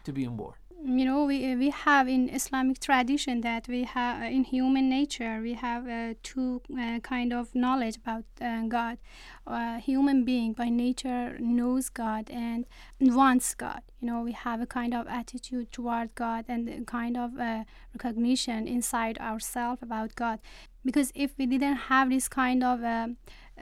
to 0.04 0.14
be 0.14 0.24
inborn? 0.24 0.54
You 0.84 1.04
know 1.04 1.24
we 1.24 1.56
we 1.56 1.70
have 1.70 2.06
in 2.08 2.28
islamic 2.28 2.78
tradition 2.78 3.40
that 3.40 3.66
we 3.66 3.82
have 3.82 4.22
in 4.22 4.44
human 4.44 4.88
nature 4.88 5.40
we 5.42 5.54
have 5.54 5.88
uh, 5.88 6.14
two 6.22 6.62
uh, 6.78 7.00
kind 7.00 7.32
of 7.32 7.52
knowledge 7.54 7.96
about 7.96 8.24
uh, 8.40 8.62
god. 8.68 8.98
Uh, 9.46 9.78
human 9.78 10.24
being 10.24 10.52
by 10.52 10.68
nature 10.68 11.36
knows 11.40 11.88
god 11.88 12.30
and 12.30 12.66
wants 13.00 13.54
god. 13.54 13.80
You 14.00 14.08
know 14.08 14.20
we 14.20 14.32
have 14.32 14.60
a 14.60 14.66
kind 14.66 14.94
of 14.94 15.08
attitude 15.08 15.72
toward 15.72 16.14
god 16.14 16.44
and 16.48 16.68
a 16.68 16.84
kind 16.84 17.16
of 17.16 17.38
uh, 17.38 17.64
recognition 17.94 18.68
inside 18.68 19.18
ourselves 19.18 19.82
about 19.82 20.14
god. 20.14 20.38
Because 20.84 21.10
if 21.14 21.32
we 21.38 21.46
didn't 21.46 21.88
have 21.88 22.10
this 22.10 22.28
kind 22.28 22.62
of 22.62 22.84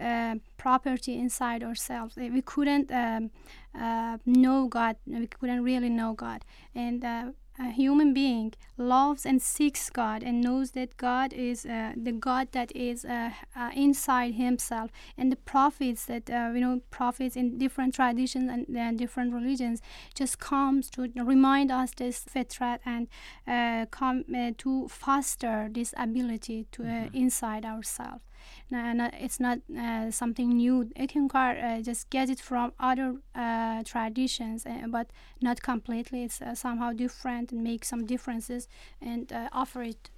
uh, 0.00 0.36
property 0.56 1.18
inside 1.18 1.62
ourselves. 1.62 2.16
We 2.16 2.42
couldn't 2.42 2.90
um, 2.92 3.30
uh, 3.78 4.18
know 4.24 4.68
God. 4.68 4.96
We 5.06 5.26
couldn't 5.26 5.62
really 5.62 5.90
know 5.90 6.14
God. 6.14 6.44
And 6.74 7.04
uh, 7.04 7.32
a 7.58 7.70
human 7.70 8.12
being 8.12 8.52
loves 8.76 9.24
and 9.24 9.40
seeks 9.40 9.88
God 9.88 10.22
and 10.22 10.42
knows 10.42 10.72
that 10.72 10.96
God 10.96 11.32
is 11.32 11.64
uh, 11.64 11.92
the 11.96 12.12
God 12.12 12.48
that 12.52 12.74
is 12.76 13.04
uh, 13.04 13.30
uh, 13.56 13.70
inside 13.74 14.34
himself. 14.34 14.90
And 15.16 15.32
the 15.32 15.36
prophets 15.36 16.04
that 16.06 16.28
uh, 16.28 16.50
you 16.54 16.60
know, 16.60 16.80
prophets 16.90 17.36
in 17.36 17.58
different 17.58 17.94
traditions 17.94 18.50
and, 18.50 18.76
and, 18.76 18.98
different 18.98 19.32
religions, 19.32 19.80
just 20.14 20.38
comes 20.38 20.90
to 20.90 21.10
remind 21.16 21.70
us 21.70 21.92
this 21.96 22.24
fitrat 22.24 22.80
and 22.84 23.08
uh, 23.46 23.86
come 23.90 24.24
uh, 24.34 24.52
to 24.58 24.88
foster 24.88 25.68
this 25.72 25.94
ability 25.96 26.66
to 26.72 26.82
Mm-hmm. 26.86 27.16
inside 27.16 27.64
ourselves. 27.64 28.22
No, 28.70 29.10
it's 29.20 29.38
not 29.40 29.58
uh, 29.78 30.10
something 30.10 30.48
new. 30.56 30.90
Eckankar 30.96 31.62
uh, 31.62 31.82
just 31.82 32.10
get 32.10 32.28
it 32.28 32.40
from 32.40 32.72
other 32.80 33.16
uh, 33.34 33.82
traditions, 33.84 34.66
uh, 34.66 34.86
but 34.88 35.08
not 35.40 35.62
completely. 35.62 36.24
It's 36.24 36.42
uh, 36.42 36.54
somehow 36.54 36.92
different 36.92 37.52
and 37.52 37.62
make 37.62 37.84
some 37.84 38.06
differences 38.06 38.68
and 39.00 39.32
uh, 39.32 39.48
offer 39.52 39.82
it 39.82 40.10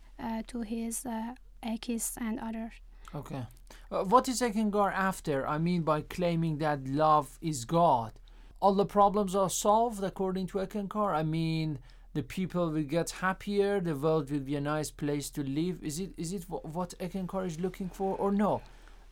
to 0.49 0.62
his 0.62 1.07
uh, 1.07 1.35
and 1.62 2.41
others. 2.41 2.73
Okay. 3.14 3.47
what 3.88 4.29
is 4.29 4.41
Eckankar 4.41 4.93
after? 4.93 5.47
I 5.47 5.59
mean, 5.59 5.83
by 5.83 6.03
claiming 6.03 6.59
that 6.59 6.87
love 6.87 7.38
is 7.41 7.64
God. 7.64 8.12
All 8.61 8.75
the 8.75 8.85
problems 8.85 9.35
are 9.37 9.49
solved 9.51 10.03
according 10.03 10.49
to 10.49 10.59
Eckankar. 10.59 11.14
I 11.14 11.23
mean, 11.23 11.79
the 12.14 12.23
people 12.23 12.71
will 12.71 12.83
get 12.83 13.11
happier, 13.11 13.81
the 13.81 13.94
world 13.94 14.31
will 14.31 14.40
be 14.40 14.57
a 14.57 14.61
nice 14.61 14.90
place 14.90 15.31
to 15.31 15.42
live. 15.42 15.83
Is 15.83 16.01
it 16.01 16.12
is 16.16 16.33
it 16.33 16.44
what 16.49 16.94
Eckankar 16.99 17.47
is 17.47 17.61
looking 17.61 17.88
for, 17.88 18.16
or 18.16 18.33
no? 18.33 18.62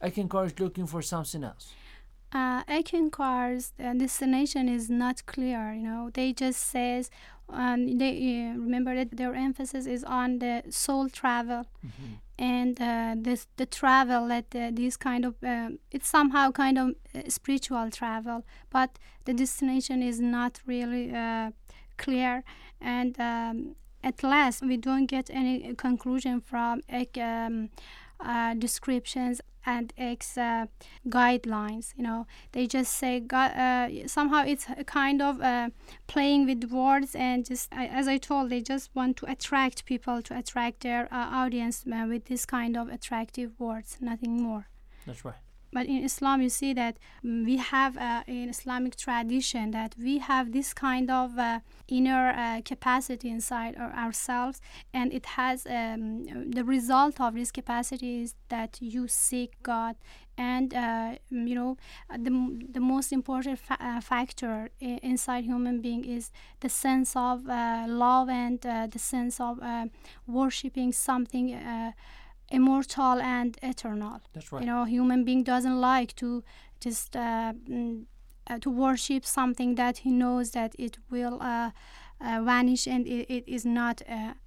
Eckankar 0.03 0.47
is 0.47 0.59
looking 0.59 0.87
for 0.87 1.03
something 1.03 1.45
else. 1.45 1.73
Uh, 2.33 2.65
Eckankar's 2.65 3.73
uh, 3.83 3.95
destination 3.95 4.69
is 4.69 4.91
not 4.91 5.25
clear. 5.27 5.73
You 5.73 5.83
know, 5.83 6.11
they 6.13 6.33
just 6.33 6.61
says, 6.61 7.09
um, 7.49 7.99
they 7.99 8.51
uh, 8.51 8.59
remember 8.59 8.95
that 8.95 9.17
their 9.17 9.35
emphasis 9.35 9.87
is 9.87 10.03
on 10.05 10.41
the 10.41 10.65
soul 10.69 11.09
travel. 11.09 11.67
Mm-hmm. 11.87 12.15
And 12.39 12.81
uh, 12.83 13.15
this 13.17 13.47
the 13.57 13.65
travel 13.65 14.29
that 14.29 14.55
uh, 14.55 14.71
these 14.71 14.99
kind 14.99 15.25
of 15.25 15.37
um, 15.43 15.79
it's 15.91 16.09
somehow 16.09 16.51
kind 16.51 16.77
of 16.77 16.95
uh, 17.15 17.23
spiritual 17.29 17.91
travel, 17.91 18.45
but 18.69 18.99
the 19.25 19.33
destination 19.33 20.03
is 20.03 20.21
not 20.21 20.61
really 20.67 21.15
uh, 21.15 21.53
clear 21.97 22.43
and 22.81 23.19
um, 23.21 23.77
at 24.03 24.23
last 24.23 24.63
we 24.63 24.77
don't 24.77 25.07
get 25.07 25.31
any 25.31 25.75
conclusion 25.75 26.41
from 26.41 26.83
um, 27.19 27.71
uh, 28.21 28.55
descriptions 28.55 29.41
and 29.69 29.93
uh, 29.99 30.67
guidelines 31.09 31.93
you 31.97 32.05
know. 32.05 32.27
They 32.53 32.67
just 32.67 32.93
say 32.93 33.23
uh, 33.33 33.89
somehow 34.07 34.45
it's 34.45 34.67
kind 34.87 35.21
of 35.21 35.41
uh, 35.41 35.71
playing 36.07 36.47
with 36.47 36.71
words 36.71 37.17
and 37.17 37.45
just 37.45 37.69
as 37.73 38.07
i 38.07 38.17
told 38.17 38.51
they 38.51 38.61
just 38.61 38.91
want 38.95 39.17
to 39.19 39.31
attract 39.31 39.85
people 39.85 40.23
to 40.23 40.39
attract 40.39 40.81
their 40.81 41.09
uh, 41.13 41.43
audience 41.43 41.85
uh, 41.93 42.07
with 42.09 42.27
this 42.27 42.47
kind 42.47 42.77
of 42.77 42.89
attractive 42.89 43.59
words 43.59 43.99
nothing 44.01 44.41
more. 44.43 44.69
That's 45.05 45.25
right 45.25 45.46
but 45.73 45.87
in 45.87 46.03
islam 46.05 46.41
you 46.41 46.49
see 46.49 46.73
that 46.73 46.99
um, 47.25 47.45
we 47.45 47.57
have 47.57 47.97
uh, 47.97 48.23
in 48.27 48.49
islamic 48.49 48.97
tradition 48.97 49.71
that 49.71 49.95
we 49.99 50.19
have 50.19 50.53
this 50.53 50.73
kind 50.73 51.11
of 51.11 51.39
uh, 51.39 51.61
inner 51.89 52.31
uh, 52.37 52.61
capacity 52.65 53.29
inside 53.29 53.77
ourselves. 53.77 54.61
And 54.93 55.13
it 55.13 55.27
has 55.27 55.67
um, 55.67 56.51
the 56.51 56.65
result 56.65 57.21
of 57.21 57.35
this 57.35 57.51
capacity 57.51 58.23
is 58.23 58.35
that 58.49 58.79
you 58.81 59.09
seek 59.09 59.63
god. 59.63 59.97
And 60.39 60.75
uh, 60.75 61.15
you 61.31 61.55
know 61.55 61.77
the, 62.11 62.31
the 62.71 62.81
most 62.81 63.13
important 63.13 63.59
fa- 63.59 63.79
uh, 63.81 64.01
factor 64.01 64.69
I- 64.83 65.01
inside 65.03 65.45
human 65.45 65.81
being 65.81 66.05
is 66.05 66.31
the 66.61 66.69
sense 66.69 67.17
of 67.17 67.49
uh, 67.49 67.87
love 67.89 68.29
and 68.29 68.61
the 68.61 68.99
sense 68.99 69.41
of 69.41 69.61
worshiping 70.27 70.93
something 70.93 71.47
immortal 72.51 73.21
and 73.21 73.57
eternal. 73.63 74.21
That's 74.33 74.53
right. 74.53 74.63
You 74.63 74.67
know, 74.67 74.85
human 74.85 75.25
being 75.25 75.43
doesn't 75.43 75.81
like 75.81 76.15
to 76.17 76.45
just 76.81 77.17
uh, 77.17 77.53
uh, 78.49 78.59
to 78.61 78.71
worship 78.71 79.25
something 79.25 79.75
that 79.75 79.99
he 79.99 80.11
knows 80.11 80.53
that 80.53 80.75
it 80.79 80.99
will 81.11 81.41
uh, 81.41 81.71
vanish 82.21 82.87
and 82.87 83.07
it, 83.07 83.27
it 83.33 83.45
is 83.47 83.65
not 83.65 84.03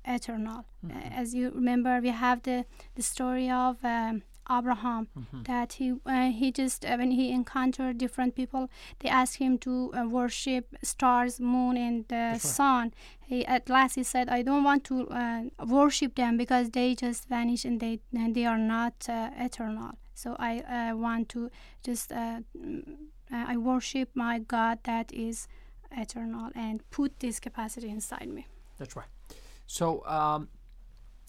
eternal. 0.05 0.65
Mm-hmm. 0.85 0.97
as 1.11 1.33
you 1.33 1.51
remember, 1.51 1.99
we 2.01 2.09
have 2.09 2.43
the 2.43 2.65
the 2.95 3.01
story 3.01 3.49
of. 3.49 3.77
Um, 3.83 4.23
Abraham, 4.49 5.07
mm-hmm. 5.17 5.43
that 5.43 5.73
he 5.73 5.93
uh, 6.05 6.31
he 6.31 6.51
just 6.51 6.85
uh, 6.85 6.95
when 6.97 7.11
he 7.11 7.31
encountered 7.31 7.97
different 7.97 8.35
people, 8.35 8.69
they 8.99 9.09
asked 9.09 9.37
him 9.37 9.57
to 9.59 9.93
uh, 9.93 10.07
worship 10.07 10.75
stars, 10.83 11.39
moon, 11.39 11.77
and 11.77 12.07
the 12.07 12.37
sun. 12.39 12.93
He 13.19 13.45
at 13.45 13.69
last 13.69 13.95
he 13.95 14.03
said, 14.03 14.29
"I 14.29 14.41
don't 14.41 14.63
want 14.63 14.83
to 14.85 15.51
worship 15.65 16.15
them 16.15 16.37
because 16.37 16.71
they 16.71 16.95
just 16.95 17.27
vanish 17.29 17.65
and 17.65 17.79
they 17.79 17.99
and 18.13 18.35
they 18.35 18.45
are 18.45 18.57
not 18.57 18.93
eternal. 19.07 19.91
So 20.13 20.35
I 20.39 20.93
want 20.93 21.29
to 21.29 21.49
just 21.83 22.11
uh, 22.11 22.41
I 23.31 23.57
worship 23.57 24.09
my 24.15 24.39
God 24.39 24.79
that 24.83 25.13
is 25.13 25.47
eternal 25.91 26.49
and 26.55 26.83
put 26.89 27.19
this 27.19 27.39
capacity 27.39 27.89
inside 27.89 28.27
me. 28.27 28.47
That's 28.77 28.95
right. 28.95 29.07
So 29.67 30.03
um, 30.05 30.49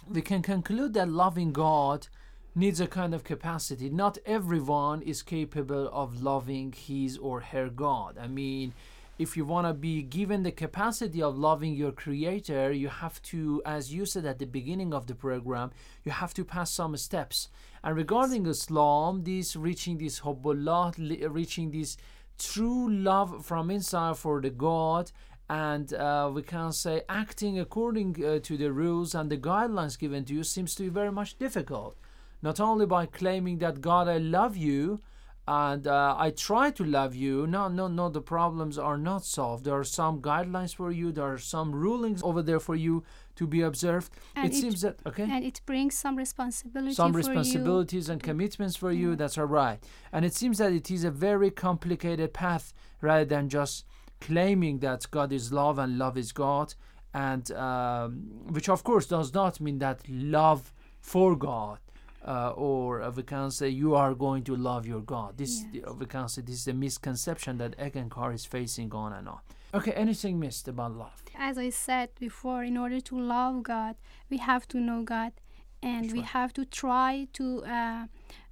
we 0.08 0.22
can 0.22 0.42
conclude 0.42 0.94
that 0.94 1.08
loving 1.08 1.52
God 1.52 2.08
needs 2.54 2.80
a 2.80 2.86
kind 2.86 3.14
of 3.14 3.24
capacity. 3.24 3.88
Not 3.88 4.18
everyone 4.26 5.02
is 5.02 5.22
capable 5.22 5.88
of 5.92 6.22
loving 6.22 6.72
his 6.72 7.16
or 7.18 7.40
her 7.40 7.68
God. 7.68 8.18
I 8.18 8.26
mean, 8.26 8.74
if 9.18 9.36
you 9.36 9.44
want 9.44 9.66
to 9.66 9.74
be 9.74 10.02
given 10.02 10.42
the 10.42 10.50
capacity 10.50 11.22
of 11.22 11.38
loving 11.38 11.74
your 11.74 11.92
creator, 11.92 12.72
you 12.72 12.88
have 12.88 13.20
to, 13.22 13.60
as 13.66 13.92
you 13.92 14.06
said 14.06 14.24
at 14.24 14.38
the 14.38 14.46
beginning 14.46 14.94
of 14.94 15.06
the 15.06 15.14
program, 15.14 15.70
you 16.04 16.10
have 16.10 16.32
to 16.34 16.44
pass 16.44 16.70
some 16.70 16.96
steps. 16.96 17.48
And 17.84 17.94
regarding 17.94 18.46
Islam, 18.46 19.24
this 19.24 19.56
reaching 19.56 19.98
this 19.98 20.20
hubbullah, 20.20 20.94
reaching 21.30 21.70
this 21.70 21.98
true 22.38 22.90
love 22.90 23.44
from 23.44 23.70
inside 23.70 24.16
for 24.16 24.40
the 24.40 24.48
God, 24.48 25.12
and 25.50 25.92
uh, 25.92 26.30
we 26.32 26.42
can 26.42 26.72
say 26.72 27.02
acting 27.08 27.58
according 27.58 28.24
uh, 28.24 28.38
to 28.38 28.56
the 28.56 28.72
rules 28.72 29.14
and 29.14 29.28
the 29.28 29.36
guidelines 29.36 29.98
given 29.98 30.24
to 30.24 30.32
you 30.32 30.44
seems 30.44 30.74
to 30.76 30.84
be 30.84 30.88
very 30.88 31.12
much 31.12 31.36
difficult. 31.38 31.96
Not 32.42 32.60
only 32.60 32.86
by 32.86 33.06
claiming 33.06 33.58
that 33.58 33.80
God, 33.80 34.08
I 34.08 34.18
love 34.18 34.56
you, 34.56 35.00
and 35.46 35.86
uh, 35.86 36.14
I 36.16 36.30
try 36.30 36.70
to 36.70 36.84
love 36.84 37.14
you. 37.14 37.46
No, 37.46 37.68
no, 37.68 37.88
no, 37.88 38.08
the 38.08 38.20
problems 38.20 38.78
are 38.78 38.96
not 38.96 39.24
solved. 39.24 39.64
There 39.64 39.74
are 39.74 39.84
some 39.84 40.22
guidelines 40.22 40.74
for 40.74 40.92
you, 40.92 41.12
there 41.12 41.24
are 41.24 41.38
some 41.38 41.72
rulings 41.72 42.22
over 42.22 42.40
there 42.42 42.60
for 42.60 42.76
you 42.76 43.02
to 43.36 43.46
be 43.46 43.62
observed. 43.62 44.12
And 44.36 44.52
it, 44.52 44.54
seems 44.54 44.82
that, 44.82 44.98
okay? 45.06 45.24
And 45.24 45.44
it 45.44 45.60
brings 45.66 45.96
some 45.96 46.16
responsibility 46.16 46.94
some 46.94 47.12
responsibilities 47.12 48.08
and 48.08 48.22
commitments 48.22 48.76
for 48.76 48.92
you. 48.92 49.16
That's 49.16 49.38
all 49.38 49.46
right. 49.46 49.82
And 50.12 50.24
it 50.24 50.34
seems 50.34 50.58
that 50.58 50.72
it 50.72 50.90
is 50.90 51.04
a 51.04 51.10
very 51.10 51.50
complicated 51.50 52.32
path 52.32 52.72
rather 53.00 53.24
than 53.24 53.48
just 53.48 53.86
claiming 54.20 54.78
that 54.80 55.06
God 55.10 55.32
is 55.32 55.52
love 55.52 55.78
and 55.78 55.98
love 55.98 56.16
is 56.16 56.32
God, 56.32 56.74
and 57.12 57.50
um, 57.52 58.12
which 58.48 58.68
of 58.68 58.84
course 58.84 59.06
does 59.06 59.32
not 59.34 59.60
mean 59.60 59.78
that 59.78 60.02
love 60.08 60.72
for 61.00 61.34
God. 61.34 61.78
Uh, 62.22 62.50
or 62.50 63.00
uh, 63.00 63.10
we 63.10 63.22
can 63.22 63.50
say 63.50 63.68
you 63.68 63.94
are 63.94 64.14
going 64.14 64.44
to 64.44 64.54
love 64.54 64.86
your 64.86 65.00
God. 65.00 65.38
This 65.38 65.64
uh, 65.86 65.94
we 65.94 66.06
can 66.06 66.28
say 66.28 66.42
this 66.42 66.56
is 66.56 66.68
a 66.68 66.74
misconception 66.74 67.56
that 67.58 67.76
Eckankar 67.78 68.34
is 68.34 68.44
facing 68.44 68.92
on 68.92 69.14
and 69.14 69.26
on. 69.28 69.40
Okay, 69.72 69.92
anything 69.92 70.38
missed 70.38 70.68
about 70.68 70.92
love? 70.92 71.22
As 71.38 71.56
I 71.56 71.70
said 71.70 72.10
before, 72.18 72.62
in 72.64 72.76
order 72.76 73.00
to 73.00 73.18
love 73.18 73.62
God, 73.62 73.96
we 74.28 74.36
have 74.36 74.68
to 74.68 74.78
know 74.78 75.02
God, 75.02 75.32
and 75.82 76.12
we 76.12 76.20
have 76.20 76.52
to 76.54 76.64
try 76.64 77.26
to 77.34 77.64
uh, 77.64 78.06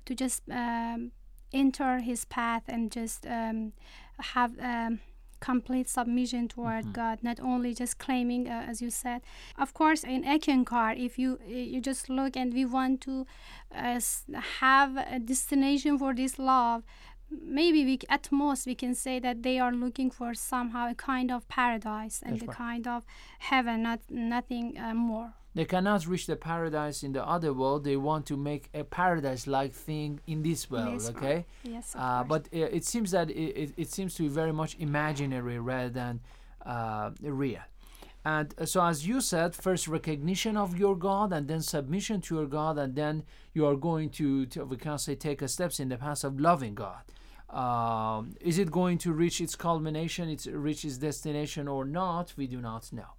to 0.07 0.15
just 0.15 0.43
um, 0.51 1.13
enter 1.53 1.99
His 1.99 2.25
path 2.25 2.63
and 2.69 2.91
just 2.91 3.27
um, 3.27 3.73
have. 4.19 4.53
Um, 4.61 5.01
complete 5.41 5.89
submission 5.89 6.49
toward 6.49 6.93
God, 6.93 7.19
not 7.23 7.41
only 7.41 7.75
just 7.75 7.99
claiming, 7.99 8.49
uh, 8.49 8.65
as 8.69 8.81
you 8.83 8.91
said. 8.91 9.23
Of 9.59 9.75
course, 9.75 10.05
in 10.05 10.25
Eckankar, 10.25 10.97
if 10.97 11.19
you 11.19 11.39
you 11.47 11.81
just 11.81 12.09
look 12.09 12.37
and 12.37 12.53
we 12.53 12.65
want 12.65 13.01
to 13.03 13.27
uh, 13.75 14.01
have 14.61 14.97
a 14.97 15.19
destination 15.19 15.99
for 15.99 16.15
this 16.15 16.39
love, 16.39 16.83
maybe 17.31 17.85
we 17.85 17.99
at 18.09 18.31
most 18.33 18.67
we 18.67 18.75
can 18.75 18.95
say 18.95 19.19
that 19.19 19.43
they 19.43 19.59
are 19.59 19.73
looking 19.73 20.11
for 20.11 20.35
somehow 20.35 20.91
a 20.91 20.95
kind 20.95 21.31
of 21.31 21.49
paradise 21.49 22.23
and 22.25 22.35
That's 22.35 22.45
a 22.45 22.47
right. 22.47 22.57
kind 22.57 22.87
of 22.87 23.05
heaven, 23.39 23.83
not 23.83 24.01
nothing 24.11 24.79
uh, 24.79 24.95
more. 24.95 25.35
They 25.59 25.65
cannot 25.65 26.07
reach 26.07 26.27
the 26.29 26.37
paradise 26.37 27.03
in 27.03 27.13
the 27.15 27.27
other 27.27 27.53
world. 27.53 27.83
They 27.83 27.97
want 27.97 28.27
to 28.27 28.37
make 28.37 28.71
a 28.73 28.85
paradise-like 28.85 29.73
thing 29.73 30.21
in 30.29 30.41
this 30.45 30.71
world. 30.71 31.03
world. 31.03 31.17
okay. 31.17 31.47
Yes, 31.65 31.97
Uh, 31.99 32.23
but 32.23 32.43
uh, 32.55 32.77
it 32.79 32.85
seems 32.85 33.11
that 33.11 33.29
it, 33.29 33.51
it, 33.63 33.71
it 33.77 33.91
seems 33.91 34.15
to 34.15 34.23
be 34.23 34.29
very 34.29 34.53
much 34.53 34.77
imaginary 34.79 35.59
rather 35.59 35.91
than 35.91 36.21
uh, 36.65 37.11
real. 37.23 37.65
And 38.25 38.55
uh, 38.57 38.67
so, 38.67 38.85
as 38.85 39.05
you 39.09 39.21
said, 39.21 39.57
first 39.57 39.89
recognition 39.89 40.57
of 40.57 40.79
your 40.79 40.97
God, 40.97 41.33
and 41.33 41.49
then 41.49 41.63
submission 41.63 42.21
to 42.21 42.37
your 42.37 42.47
God, 42.47 42.79
and 42.79 42.95
then 42.95 43.25
you 43.53 43.67
are 43.67 43.75
going 43.75 44.11
to, 44.11 44.47
to 44.47 44.65
we 44.65 44.77
can 44.77 44.97
say, 44.97 45.17
take 45.17 45.43
a 45.43 45.49
steps 45.49 45.81
in 45.81 45.89
the 45.89 45.97
path 45.97 46.23
of 46.23 46.39
loving 46.39 46.77
God. 46.77 47.03
Um, 47.51 48.37
is 48.41 48.59
it 48.59 48.71
going 48.71 48.99
to 48.99 49.13
reach 49.13 49.41
its 49.41 49.57
culmination, 49.57 50.29
its 50.29 50.47
reach 50.47 50.85
its 50.85 50.99
destination, 50.99 51.67
or 51.67 51.85
not? 51.85 52.35
We 52.37 52.47
do 52.47 52.61
not 52.61 52.93
know. 52.93 53.11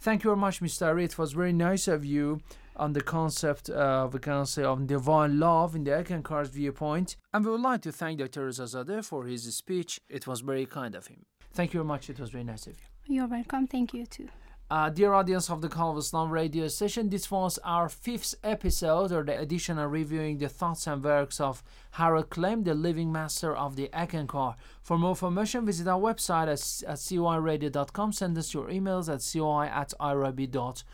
Thank 0.00 0.22
you 0.22 0.30
very 0.30 0.36
much, 0.40 0.60
Mr. 0.60 0.86
Ari. 0.86 1.04
It 1.04 1.18
was 1.18 1.32
very 1.32 1.52
nice 1.52 1.88
of 1.88 2.04
you 2.04 2.40
on 2.76 2.92
the 2.92 3.00
concept, 3.00 3.68
of, 3.68 4.14
we 4.14 4.20
can 4.20 4.46
say, 4.46 4.62
of 4.62 4.86
divine 4.86 5.40
love 5.40 5.74
in 5.74 5.82
the 5.82 5.90
Eckankar's 5.90 6.50
viewpoint. 6.50 7.16
And 7.34 7.44
we 7.44 7.50
would 7.50 7.60
like 7.60 7.82
to 7.82 7.90
thank 7.92 8.20
Dr. 8.20 8.48
Rezazadeh 8.48 9.04
for 9.04 9.24
his 9.24 9.52
speech. 9.54 10.00
It 10.08 10.26
was 10.28 10.40
very 10.40 10.66
kind 10.66 10.94
of 10.94 11.08
him. 11.08 11.26
Thank 11.52 11.74
you 11.74 11.80
very 11.80 11.88
much. 11.88 12.08
It 12.08 12.20
was 12.20 12.30
very 12.30 12.44
nice 12.44 12.68
of 12.68 12.74
you. 12.74 13.16
You're 13.16 13.26
welcome. 13.26 13.66
Thank 13.66 13.92
you 13.92 14.06
too. 14.06 14.28
Uh, 14.70 14.90
dear 14.90 15.14
audience 15.14 15.48
of 15.48 15.62
the 15.62 15.68
Call 15.68 15.92
of 15.92 15.96
Islam 15.96 16.30
radio 16.30 16.68
station, 16.68 17.08
this 17.08 17.30
was 17.30 17.58
our 17.64 17.88
fifth 17.88 18.34
episode 18.44 19.10
or 19.12 19.22
the 19.24 19.38
edition 19.38 19.78
reviewing 19.78 20.36
the 20.36 20.48
thoughts 20.48 20.86
and 20.86 21.02
works 21.02 21.40
of 21.40 21.62
Harold 21.92 22.28
Klemp, 22.28 22.66
the 22.66 22.74
living 22.74 23.10
master 23.10 23.56
of 23.56 23.76
the 23.76 23.88
Eckankar. 23.94 24.56
For 24.82 24.98
more 24.98 25.12
information, 25.12 25.64
visit 25.64 25.88
our 25.88 25.98
website 25.98 26.48
at, 26.48 26.90
at 26.90 26.98
coiradio.com. 26.98 28.12
Send 28.12 28.36
us 28.36 28.52
your 28.52 28.68
emails 28.68 29.08
at 29.08 29.22
coi 29.32 29.68
at 29.68 29.94
irib.ir. 29.98 30.84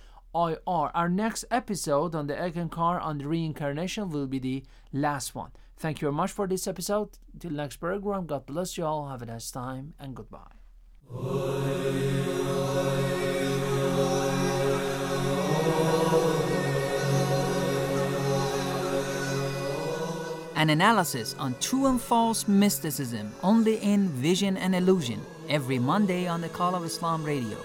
Our 0.95 1.09
next 1.09 1.45
episode 1.51 2.15
on 2.15 2.29
the 2.29 2.35
Eckankar 2.35 3.03
on 3.03 3.19
the 3.19 3.27
reincarnation 3.27 4.09
will 4.11 4.29
be 4.29 4.39
the 4.39 4.63
last 4.93 5.35
one. 5.35 5.51
Thank 5.77 6.01
you 6.01 6.07
very 6.07 6.15
much 6.15 6.31
for 6.31 6.47
this 6.47 6.69
episode. 6.69 7.19
Till 7.41 7.51
next 7.51 7.79
program, 7.79 8.27
God 8.27 8.47
bless 8.47 8.79
you 8.79 8.85
all. 8.85 9.09
Have 9.09 9.23
a 9.23 9.27
nice 9.27 9.51
time 9.51 9.95
and 9.99 10.15
goodbye. 10.15 10.53
An 20.65 20.71
analysis 20.71 21.37
on 21.39 21.55
true 21.61 21.89
and 21.89 22.01
false 22.01 22.49
mysticism 22.49 23.31
only 23.43 23.77
in 23.83 24.09
Vision 24.09 24.57
and 24.57 24.75
Illusion 24.75 25.21
every 25.47 25.79
Monday 25.79 26.27
on 26.27 26.41
the 26.41 26.49
Call 26.49 26.75
of 26.75 26.87
Islam 26.87 27.23
radio. 27.23 27.59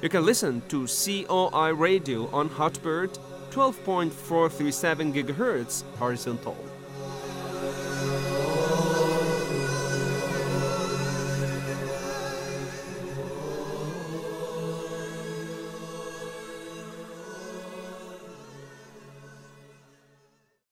You 0.00 0.08
can 0.08 0.24
listen 0.24 0.62
to 0.68 0.86
COI 0.86 1.74
Radio 1.74 2.28
on 2.30 2.48
Hotbird 2.48 3.18
12.437 3.50 5.12
GHz 5.12 5.82
horizontal. 5.98 6.56